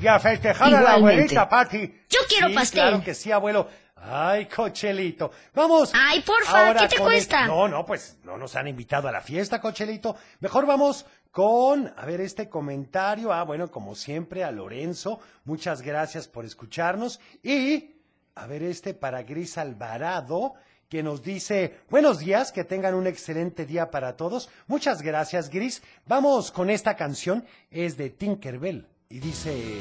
Y 0.00 0.06
a 0.06 0.18
festejar 0.18 0.74
a 0.74 0.80
la 0.80 0.92
abuelita, 0.94 1.48
Pati. 1.48 2.02
Yo 2.08 2.20
quiero 2.28 2.48
Sí, 2.48 2.54
pastel. 2.54 2.80
Claro 2.82 3.02
que 3.02 3.14
sí, 3.14 3.32
abuelo. 3.32 3.68
Ay, 3.96 4.46
Cochelito. 4.46 5.32
Vamos. 5.54 5.90
Ay, 5.94 6.20
porfa, 6.20 6.74
¿qué 6.74 6.88
te 6.88 6.98
cuesta? 6.98 7.46
No, 7.46 7.66
no, 7.66 7.84
pues 7.84 8.18
no 8.24 8.36
nos 8.36 8.54
han 8.54 8.68
invitado 8.68 9.08
a 9.08 9.12
la 9.12 9.20
fiesta, 9.20 9.60
Cochelito. 9.60 10.16
Mejor 10.40 10.66
vamos 10.66 11.06
con, 11.30 11.92
a 11.96 12.04
ver, 12.04 12.20
este 12.20 12.48
comentario. 12.48 13.32
Ah, 13.32 13.42
bueno, 13.44 13.70
como 13.70 13.94
siempre, 13.94 14.44
a 14.44 14.50
Lorenzo. 14.50 15.18
Muchas 15.44 15.82
gracias 15.82 16.28
por 16.28 16.44
escucharnos. 16.44 17.18
Y, 17.42 17.96
a 18.34 18.46
ver, 18.46 18.62
este 18.62 18.92
para 18.94 19.22
Gris 19.22 19.56
Alvarado, 19.56 20.54
que 20.88 21.02
nos 21.02 21.22
dice, 21.22 21.80
buenos 21.88 22.18
días, 22.18 22.52
que 22.52 22.64
tengan 22.64 22.94
un 22.94 23.06
excelente 23.06 23.64
día 23.64 23.90
para 23.90 24.14
todos. 24.16 24.50
Muchas 24.66 25.00
gracias, 25.02 25.48
Gris. 25.48 25.82
Vamos 26.06 26.52
con 26.52 26.68
esta 26.70 26.96
canción. 26.96 27.44
Es 27.70 27.96
de 27.96 28.10
Tinkerbell. 28.10 28.86
Y 29.08 29.20
dice... 29.20 29.80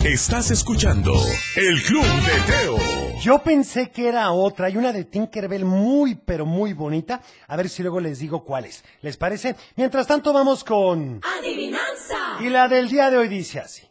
Estás 0.00 0.50
escuchando 0.50 1.12
El 1.56 1.80
Club 1.82 2.04
de 2.04 2.40
Teo. 2.52 3.20
Yo 3.20 3.38
pensé 3.38 3.90
que 3.90 4.08
era 4.08 4.32
otra, 4.32 4.66
hay 4.66 4.76
una 4.76 4.92
de 4.92 5.04
Tinkerbell 5.04 5.64
muy, 5.64 6.16
pero 6.16 6.44
muy 6.44 6.72
bonita. 6.72 7.20
A 7.46 7.56
ver 7.56 7.68
si 7.68 7.82
luego 7.82 8.00
les 8.00 8.18
digo 8.18 8.44
cuál 8.44 8.64
es. 8.64 8.82
¿Les 9.02 9.16
parece? 9.16 9.54
Mientras 9.76 10.08
tanto 10.08 10.32
vamos 10.32 10.64
con... 10.64 11.20
Adivinanza. 11.38 12.40
Y 12.40 12.48
la 12.48 12.66
del 12.66 12.88
día 12.88 13.10
de 13.10 13.18
hoy 13.18 13.28
dice 13.28 13.60
así. 13.60 13.86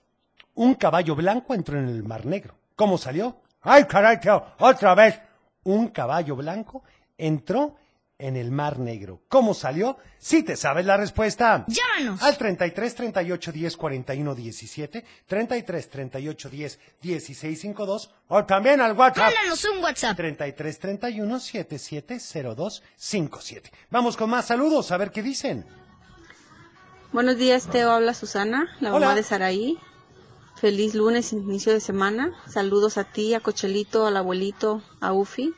Un 0.56 0.74
caballo 0.74 1.16
blanco 1.16 1.54
entró 1.54 1.80
en 1.80 1.88
el 1.88 2.04
Mar 2.04 2.26
Negro. 2.26 2.56
¿Cómo 2.76 2.98
salió? 2.98 3.42
¡Ay, 3.62 3.86
caray, 3.86 4.20
Teo! 4.20 4.46
¡Otra 4.60 4.96
vez! 4.96 5.18
Un 5.64 5.90
caballo 5.90 6.36
blanco 6.36 6.84
entró 7.18 7.78
en 8.20 8.36
el 8.36 8.52
Mar 8.52 8.78
Negro. 8.80 9.22
¿Cómo 9.30 9.54
salió? 9.54 9.98
Si 10.20 10.44
te 10.44 10.56
sabes 10.58 10.86
la 10.86 10.98
respuesta. 10.98 11.66
Llámanos. 11.68 12.22
Al 12.22 12.38
33 12.38 12.94
38 12.96 13.52
10 13.52 13.78
41 13.78 14.36
17, 14.36 15.06
33 15.26 15.90
38 15.90 16.50
10 16.50 16.80
16 17.02 17.62
52 17.62 18.12
o 18.28 18.46
también 18.46 18.82
al 18.82 18.94
WhatsApp. 18.96 19.34
Mándanos 19.34 19.64
un 19.66 19.84
WhatsApp. 19.84 20.18
33 20.18 20.80
31 20.80 21.40
77 21.40 22.20
02 22.56 22.84
57. 22.96 23.72
Vamos 23.90 24.18
con 24.18 24.30
más 24.30 24.46
saludos 24.46 24.92
a 24.92 24.98
ver 24.98 25.12
qué 25.12 25.24
dicen. 25.24 25.66
Buenos 27.14 27.38
días, 27.38 27.68
Teo. 27.68 27.90
Habla 27.92 28.14
Susana, 28.14 28.68
la 28.82 28.94
Hola. 28.94 29.00
mamá 29.08 29.16
de 29.16 29.24
Saraí. 29.24 29.80
Feliz 30.56 30.94
lunes, 30.94 31.32
inicio 31.32 31.72
de 31.72 31.80
semana. 31.80 32.34
Saludos 32.48 32.98
a 32.98 33.06
ti, 33.06 33.34
a 33.34 33.40
Cochelito, 33.40 34.06
al 34.06 34.18
abuelito, 34.18 34.84
a 35.00 35.14
Ufi. 35.14 35.54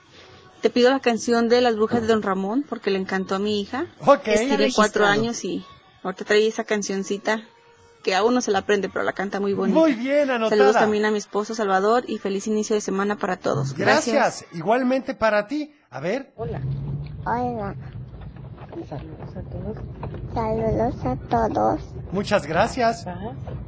Te 0.62 0.69
pido 0.69 0.91
la 0.91 1.00
canción 1.00 1.50
de 1.50 1.62
Las 1.62 1.76
Brujas 1.76 2.02
de 2.02 2.08
Don 2.08 2.21
Ramón 2.21 2.63
porque 2.67 2.91
le 2.91 3.00
encantó 3.00 3.36
a 3.36 3.39
mi 3.39 3.60
hija. 3.60 3.88
Ok. 4.06 4.24
Tiene 4.24 4.71
cuatro 4.74 5.06
años 5.06 5.43
y 5.43 5.65
ahorita 6.04 6.24
trae 6.26 6.47
esa 6.47 6.63
cancioncita 6.63 7.41
que 8.04 8.15
aún 8.15 8.34
no 8.34 8.41
se 8.41 8.52
la 8.52 8.60
aprende, 8.60 8.89
pero 8.89 9.04
la 9.04 9.13
canta 9.13 9.39
muy 9.39 9.54
bonita. 9.54 9.80
Muy 9.80 9.93
bien, 9.93 10.30
anotada. 10.30 10.50
Saludos 10.50 10.76
también 10.76 11.06
a 11.06 11.12
mi 11.12 11.17
esposo 11.17 11.56
Salvador 11.56 12.04
y 12.08 12.17
feliz 12.19 12.47
inicio 12.47 12.76
de 12.76 12.82
semana 12.82 13.17
para 13.17 13.38
todos. 13.38 13.76
Gracias. 13.76 14.45
Igualmente 14.54 15.15
para 15.15 15.47
ti. 15.47 15.74
A 15.89 16.00
ver. 16.00 16.32
Hola. 16.36 16.62
Saludos 18.88 19.36
a 19.36 19.41
todos. 19.41 19.78
Saludos 20.34 21.06
a 21.06 21.15
todos. 21.28 21.82
Muchas 22.12 22.45
gracias. 22.45 23.06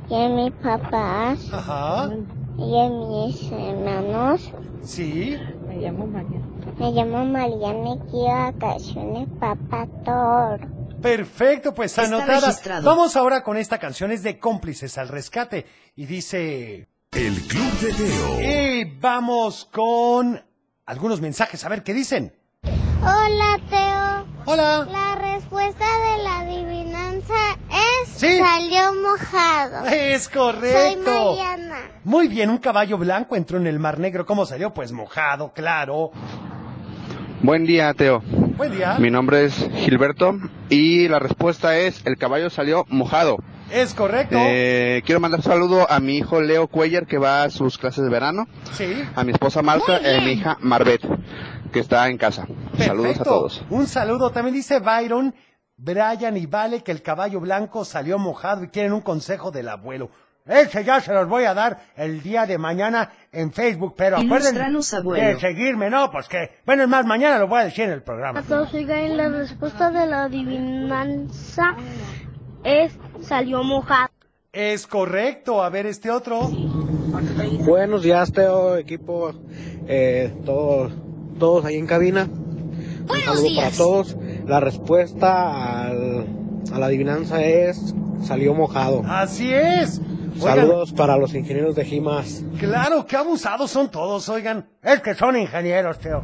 Y 0.10 0.16
a 0.16 0.30
mi 0.30 0.52
papá. 0.52 1.36
Ajá. 1.52 2.12
Y 2.58 2.80
a 2.80 2.90
mis 2.90 3.52
hermanos. 3.52 4.52
Sí. 4.84 5.38
Me 5.68 5.78
llamo 5.78 6.08
Mariana. 6.08 6.53
Me 6.78 6.92
llamo 6.92 7.26
Mariana 7.26 7.96
y 7.96 8.00
quiero 8.10 8.52
vacaciones, 8.60 9.28
papá. 9.40 9.88
Perfecto, 11.02 11.74
pues 11.74 11.92
Está 11.92 12.04
anotada. 12.06 12.40
registrado. 12.48 12.86
Vamos 12.86 13.16
ahora 13.16 13.44
con 13.44 13.58
esta 13.58 13.78
canción, 13.78 14.12
es 14.12 14.24
de 14.24 14.40
cómplices 14.40 14.98
al 14.98 15.10
rescate. 15.10 15.66
Y 15.96 16.06
dice... 16.06 16.88
El 17.12 17.42
Club 17.44 17.72
de 17.80 17.94
Teo. 17.94 18.42
Y 18.42 18.98
vamos 19.00 19.66
con 19.72 20.42
algunos 20.86 21.22
mensajes, 21.22 21.64
a 21.64 21.70
ver 21.70 21.84
qué 21.84 21.94
dicen. 21.94 22.34
Hola, 23.02 23.60
Teo. 23.70 24.26
Hola. 24.46 24.88
La 24.90 25.16
respuesta 25.16 25.86
de 25.86 26.24
la 26.24 26.40
adivinanza 26.40 27.34
es 27.70 28.10
Sí. 28.10 28.40
salió 28.40 28.94
mojado. 28.96 29.86
Es 29.88 30.24
Soy 30.24 30.34
correcto. 30.34 31.12
Mariana. 31.12 31.78
Muy 32.04 32.28
bien, 32.28 32.50
un 32.50 32.58
caballo 32.58 32.98
blanco 32.98 33.36
entró 33.36 33.58
en 33.58 33.68
el 33.68 33.78
Mar 33.80 34.00
Negro. 34.00 34.26
¿Cómo 34.26 34.46
salió? 34.46 34.74
Pues 34.74 34.92
mojado, 34.92 35.54
claro. 35.54 36.12
Buen 37.44 37.66
día, 37.66 37.94
Teo. 37.94 38.22
Buen 38.58 38.72
día. 38.72 38.96
Mi 39.00 39.12
nombre 39.12 39.44
es 39.44 39.54
Gilberto 39.76 40.34
y 40.70 41.08
la 41.10 41.20
respuesta 41.20 41.78
es 41.78 42.02
el 42.06 42.18
caballo 42.18 42.50
salió 42.50 42.86
mojado. 42.88 43.38
Es 43.70 43.94
correcto. 43.94 44.38
Eh, 44.40 45.02
quiero 45.06 45.20
mandar 45.20 45.42
saludo 45.42 45.86
a 45.92 46.00
mi 46.00 46.18
hijo 46.18 46.40
Leo 46.42 46.68
Cuellar 46.68 47.06
que 47.06 47.18
va 47.18 47.44
a 47.44 47.50
sus 47.50 47.78
clases 47.78 48.04
de 48.06 48.10
verano, 48.10 48.48
Sí. 48.72 48.94
a 49.16 49.24
mi 49.26 49.34
esposa 49.34 49.62
Marta 49.62 50.00
y 50.02 50.16
a 50.18 50.22
mi 50.22 50.32
hija 50.32 50.58
Marbet 50.62 51.02
que 51.74 51.80
está 51.80 52.08
en 52.08 52.18
casa. 52.18 52.48
Saludos 52.78 53.20
a 53.20 53.24
todos. 53.24 53.66
Un 53.70 53.88
saludo. 53.88 54.30
También 54.30 54.56
dice 54.56 54.80
Byron, 54.80 55.36
Brian 55.76 56.38
y 56.38 56.46
Vale 56.46 56.82
que 56.82 56.92
el 56.94 57.02
caballo 57.02 57.42
blanco 57.42 57.84
salió 57.84 58.18
mojado 58.20 58.64
y 58.64 58.70
quieren 58.70 58.94
un 58.94 59.02
consejo 59.02 59.52
del 59.52 59.68
abuelo. 59.68 60.10
Ese 60.46 60.84
ya 60.84 61.00
se 61.00 61.14
los 61.14 61.28
voy 61.30 61.46
a 61.46 61.54
dar 61.54 61.80
el 61.96 62.22
día 62.22 62.46
de 62.46 62.58
mañana 62.58 63.10
en 63.32 63.54
Facebook, 63.54 63.94
pero 63.96 64.18
acuérdense 64.18 64.60
de 65.14 65.40
seguirme, 65.40 65.90
¿no? 65.90 66.12
Pues 66.12 66.28
que, 66.28 66.50
bueno, 66.66 66.84
es 66.84 66.90
más, 66.90 67.06
mañana 67.06 67.38
lo 67.40 67.48
voy 67.48 67.62
a 67.62 67.64
decir 67.66 67.86
en 67.86 67.92
el 67.92 68.02
programa. 68.04 68.42
A 68.42 68.44
todos, 68.44 68.74
oigan, 68.74 69.16
la 69.16 69.30
respuesta 69.30 69.90
de 69.90 70.06
la 70.06 70.24
adivinanza 70.26 71.76
es 72.64 72.92
salió 73.22 73.64
mojado. 73.64 74.10
Es 74.52 74.86
correcto. 74.86 75.64
A 75.64 75.70
ver 75.70 75.86
este 75.86 76.12
otro. 76.12 76.50
Buenos 77.66 78.04
días, 78.04 78.32
Teo, 78.34 78.76
equipo, 78.76 79.32
eh, 79.88 80.34
todos, 80.46 80.92
todos 81.40 81.64
ahí 81.66 81.78
en 81.78 81.88
cabina. 81.88 82.28
Un 82.30 83.08
saludo 83.26 83.44
días. 83.44 83.64
para 83.66 83.78
todos. 83.78 84.18
La 84.46 84.60
respuesta 84.60 85.86
al- 85.88 86.26
a 86.74 86.80
la 86.80 86.86
adivinanza 86.88 87.42
es 87.44 87.96
salió 88.24 88.54
mojado. 88.54 89.04
Así 89.08 89.54
es. 89.54 90.02
Oigan, 90.36 90.56
Saludos 90.58 90.94
para 90.94 91.18
los 91.18 91.34
ingenieros 91.34 91.76
de 91.76 91.86
Gimas. 91.86 92.44
Claro, 92.60 93.06
qué 93.06 93.16
abusados 93.16 93.72
son 93.72 93.90
todos, 93.90 94.28
oigan. 94.30 94.68
Es 94.82 95.02
que 95.02 95.14
son 95.16 95.38
ingenieros, 95.38 96.00
Teo. 96.00 96.24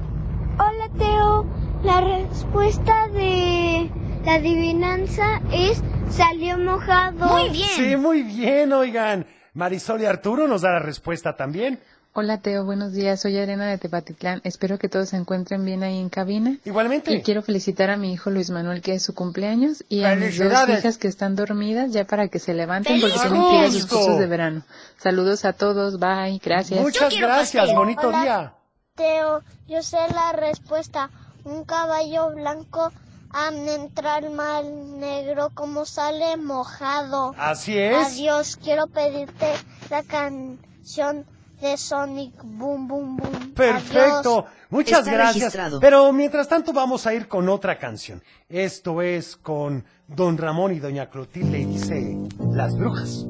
Hola, 0.58 0.90
Teo. 0.98 1.46
La 1.84 2.02
respuesta 2.02 3.08
de 3.10 3.90
la 4.26 4.34
adivinanza 4.34 5.42
es 5.52 5.82
salió 6.10 6.58
mojado. 6.58 7.26
Muy 7.28 7.50
bien. 7.50 7.70
Sí, 7.70 7.96
muy 7.96 8.24
bien, 8.24 8.74
oigan. 8.74 9.26
Marisol 9.54 10.02
y 10.02 10.06
Arturo 10.06 10.48
nos 10.48 10.62
da 10.62 10.72
la 10.72 10.80
respuesta 10.80 11.36
también. 11.36 11.80
Hola 12.20 12.40
Teo, 12.40 12.66
buenos 12.66 12.92
días. 12.92 13.22
Soy 13.22 13.38
Arena 13.38 13.68
de 13.68 13.78
Tepatitlán. 13.78 14.42
Espero 14.44 14.78
que 14.78 14.90
todos 14.90 15.08
se 15.08 15.16
encuentren 15.16 15.64
bien 15.64 15.84
ahí 15.84 15.98
en 15.98 16.10
cabina. 16.10 16.58
Igualmente. 16.66 17.14
Y 17.14 17.22
quiero 17.22 17.42
felicitar 17.42 17.90
a 17.92 17.96
mi 17.96 18.12
hijo 18.12 18.30
Luis 18.30 18.50
Manuel 18.50 18.82
que 18.82 18.94
es 18.94 19.04
su 19.04 19.16
cumpleaños 19.16 19.86
y 19.88 20.04
a 20.04 20.18
mis 20.18 20.38
dos 20.38 20.68
hijas 20.68 20.98
que 20.98 21.08
están 21.08 21.38
dormidas 21.38 21.94
ya 21.94 22.04
para 22.04 22.28
que 22.28 22.40
se 22.40 22.54
levanten 22.54 23.00
porque 23.00 23.18
¡Feliz 23.18 23.32
tienen 23.32 23.50
que 23.50 23.56
ir 23.60 23.64
a 23.64 23.72
sus 23.72 23.86
cursos 23.86 24.20
de 24.20 24.28
verano. 24.28 24.64
Saludos 24.98 25.46
a 25.46 25.54
todos, 25.54 25.98
bye, 25.98 26.42
gracias. 26.44 26.82
Muchas 26.82 27.18
gracias, 27.18 27.74
bonito 27.74 28.10
Hola. 28.10 28.22
día. 28.22 28.54
Teo, 28.96 29.42
yo 29.70 29.82
sé 29.82 30.00
la 30.14 30.34
respuesta. 30.34 31.12
Un 31.46 31.64
caballo 31.64 32.32
blanco 32.32 32.92
am, 33.30 33.66
entra 33.66 34.16
al 34.16 34.30
mar 34.32 34.66
negro 34.66 35.52
como 35.54 35.86
sale 35.86 36.36
mojado. 36.36 37.34
Así 37.38 37.78
es. 37.78 37.96
Adiós, 37.96 38.58
quiero 38.62 38.88
pedirte 38.88 39.54
la 39.90 40.04
canción 40.04 41.26
de 41.62 41.78
Sonic 41.78 42.34
Boom 42.44 42.88
Boom 42.88 43.18
Boom. 43.18 43.54
Perfecto. 43.54 44.40
Adiós. 44.40 44.46
Muchas 44.70 45.00
Está 45.00 45.12
gracias. 45.12 45.36
registrado. 45.36 45.80
Pero 45.80 46.12
mientras 46.14 46.48
tanto 46.48 46.74
vamos 46.74 47.06
a 47.08 47.14
ir 47.14 47.28
con 47.28 47.50
otra 47.50 47.78
canción. 47.78 48.22
Esto 48.48 49.02
es 49.02 49.36
con 49.36 49.84
Don 50.08 50.38
Ramón 50.38 50.74
y 50.74 50.80
Doña 50.80 51.10
Clotilde 51.10 51.60
y 51.60 51.66
dice 51.66 52.18
Las 52.52 52.76
Brujas. 52.78 53.26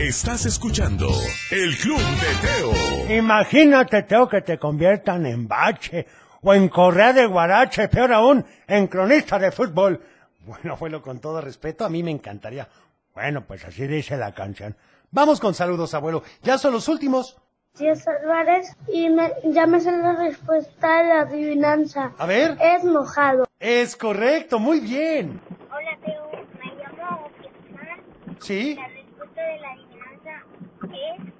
Estás 0.00 0.46
escuchando 0.46 1.06
El 1.50 1.76
Club 1.76 1.98
de 1.98 3.06
Teo. 3.08 3.16
Imagínate, 3.18 4.02
Teo, 4.02 4.28
que 4.28 4.40
te 4.40 4.58
conviertan 4.58 5.26
en 5.26 5.46
bache 5.46 6.06
o 6.40 6.54
en 6.54 6.68
correa 6.68 7.12
de 7.12 7.26
guarache, 7.26 7.88
peor 7.88 8.12
aún, 8.12 8.44
en 8.66 8.88
cronista 8.88 9.38
de 9.38 9.52
fútbol. 9.52 10.00
Bueno, 10.44 10.72
abuelo, 10.74 11.02
con 11.02 11.20
todo 11.20 11.40
respeto, 11.40 11.84
a 11.84 11.88
mí 11.88 12.02
me 12.02 12.10
encantaría. 12.10 12.68
Bueno, 13.14 13.44
pues 13.46 13.64
así 13.64 13.86
dice 13.86 14.16
la 14.16 14.32
canción. 14.32 14.74
Vamos 15.14 15.40
con 15.40 15.52
saludos, 15.52 15.92
abuelo. 15.92 16.22
Ya 16.42 16.56
son 16.56 16.72
los 16.72 16.88
últimos. 16.88 17.36
Díaz 17.78 18.06
Álvarez 18.08 18.74
y 18.88 19.10
me, 19.10 19.30
ya 19.44 19.66
me 19.66 19.78
sé 19.78 19.92
la 19.92 20.14
respuesta 20.14 21.02
de 21.02 21.04
la 21.08 21.20
adivinanza. 21.20 22.12
A 22.16 22.24
ver. 22.24 22.56
Es 22.60 22.82
mojado. 22.82 23.46
Es 23.60 23.94
correcto, 23.94 24.58
muy 24.58 24.80
bien. 24.80 25.38
Hola, 25.70 25.98
Teo. 26.02 26.30
Me 26.58 26.72
llamo 26.82 27.26
Oquisán. 27.26 28.38
Sí. 28.40 28.74
La 28.74 28.88
respuesta 28.88 29.42
de 29.42 29.60
la 29.60 29.70
adivinanza 29.72 30.30
es 30.80 31.32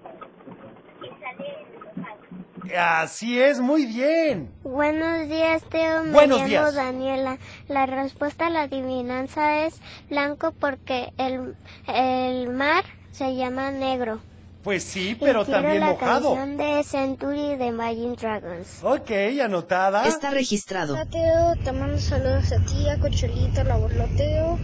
que 1.00 1.08
sale 1.18 1.66
mojado. 1.96 3.00
Así 3.00 3.40
es, 3.40 3.60
muy 3.60 3.86
bien. 3.86 4.54
Buenos 4.64 5.28
días, 5.28 5.62
Teo. 5.70 6.04
Me 6.04 6.12
Buenos 6.12 6.38
llamo 6.40 6.48
días. 6.48 6.74
Daniela. 6.74 7.38
La 7.68 7.86
respuesta 7.86 8.48
a 8.48 8.50
la 8.50 8.62
adivinanza 8.62 9.64
es 9.64 9.80
blanco 10.10 10.52
porque 10.52 11.12
el, 11.16 11.56
el 11.88 12.50
mar 12.50 12.84
se 13.12 13.36
llama 13.36 13.70
negro. 13.70 14.20
Pues 14.62 14.84
sí, 14.84 15.10
Y 15.10 15.14
pero 15.16 15.44
quiero 15.44 15.60
también 15.60 15.80
la 15.80 15.86
mojado. 15.92 16.34
canción 16.34 16.56
de 16.56 16.84
Century 16.84 17.56
de 17.56 17.66
Imagine 17.66 18.14
Dragons. 18.14 18.78
Ok, 18.82 19.10
anotada. 19.42 20.04
registrado. 20.30 20.94
Hola 20.94 21.06
Teo, 21.06 21.56
te 21.64 21.72
mando 21.72 21.98
saludos 21.98 22.52
a 22.52 22.64
ti, 22.64 22.88
a 22.88 22.98
Cochelito, 22.98 23.60
al 23.62 23.70
abuelo 23.72 24.04
Teo. 24.16 24.58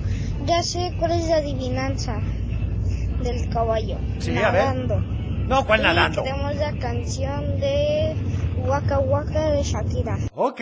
Ya 0.46 0.62
sé 0.62 0.94
cuál 0.98 1.12
es 1.12 1.28
la 1.28 1.36
adivinanza 1.36 2.20
del 3.22 3.48
caballo. 3.50 3.98
Sí, 4.20 4.38
a 4.38 4.50
ver. 4.52 4.64
nadando. 4.66 5.00
No, 5.48 5.66
¿cuál 5.66 5.80
Y 5.80 5.82
nadando? 5.82 6.22
Queremos 6.22 6.54
la 6.56 6.72
canción 6.78 7.58
de 7.58 8.14
Waka 8.66 9.00
Waka 9.00 9.50
de 9.50 9.62
Shakira. 9.64 10.16
Ok. 10.36 10.60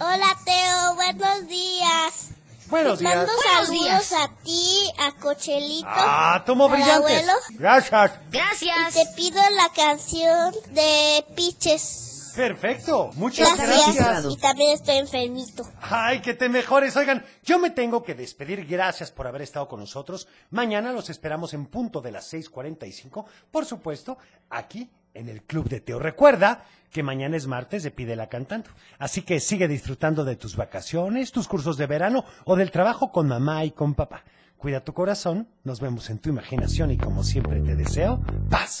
Hola, 0.00 0.36
Teo. 0.44 0.94
Buenos 0.94 1.48
días. 1.48 2.30
Buenos 2.68 2.98
Te 2.98 3.04
mando 3.04 3.24
días. 3.24 3.66
saludos 3.66 3.70
días. 3.70 4.12
a 4.12 4.28
ti, 4.44 4.92
a 4.98 5.12
Cochelito. 5.20 5.88
Ah, 5.90 6.42
tomo 6.44 6.68
brillantes. 6.68 6.96
abuelo. 6.96 7.32
Gracias. 7.50 8.12
Gracias. 8.30 8.96
Y 8.96 8.98
te 8.98 9.06
pido 9.16 9.40
la 9.56 9.68
canción 9.74 10.54
de 10.70 11.24
Piches. 11.34 12.32
Perfecto. 12.36 13.10
Muchas 13.14 13.56
gracias. 13.56 14.26
Y 14.30 14.36
también 14.36 14.72
estoy 14.72 14.96
enfermito. 14.98 15.66
Ay, 15.80 16.20
que 16.20 16.34
te 16.34 16.48
mejores. 16.48 16.94
Oigan, 16.96 17.24
yo 17.42 17.58
me 17.58 17.70
tengo 17.70 18.04
que 18.04 18.14
despedir. 18.14 18.64
Gracias 18.66 19.10
por 19.10 19.26
haber 19.26 19.42
estado 19.42 19.66
con 19.66 19.80
nosotros. 19.80 20.28
Mañana 20.50 20.92
los 20.92 21.10
esperamos 21.10 21.54
en 21.54 21.66
punto 21.66 22.00
de 22.00 22.12
las 22.12 22.32
6:45. 22.32 23.24
Por 23.50 23.64
supuesto, 23.64 24.18
aquí 24.50 24.88
en 25.18 25.28
el 25.28 25.42
Club 25.42 25.68
de 25.68 25.80
Teo. 25.80 25.98
Recuerda 25.98 26.64
que 26.90 27.02
mañana 27.02 27.36
es 27.36 27.46
martes 27.46 27.82
de 27.82 27.90
Pídela 27.90 28.28
Cantando. 28.28 28.70
Así 28.98 29.22
que 29.22 29.40
sigue 29.40 29.68
disfrutando 29.68 30.24
de 30.24 30.36
tus 30.36 30.56
vacaciones, 30.56 31.32
tus 31.32 31.48
cursos 31.48 31.76
de 31.76 31.86
verano 31.86 32.24
o 32.44 32.56
del 32.56 32.70
trabajo 32.70 33.12
con 33.12 33.28
mamá 33.28 33.64
y 33.64 33.72
con 33.72 33.94
papá. 33.94 34.24
Cuida 34.56 34.84
tu 34.84 34.92
corazón. 34.92 35.48
Nos 35.64 35.80
vemos 35.80 36.10
en 36.10 36.18
tu 36.18 36.30
imaginación 36.30 36.90
y 36.90 36.96
como 36.96 37.22
siempre 37.22 37.60
te 37.60 37.76
deseo 37.76 38.20
paz. 38.50 38.80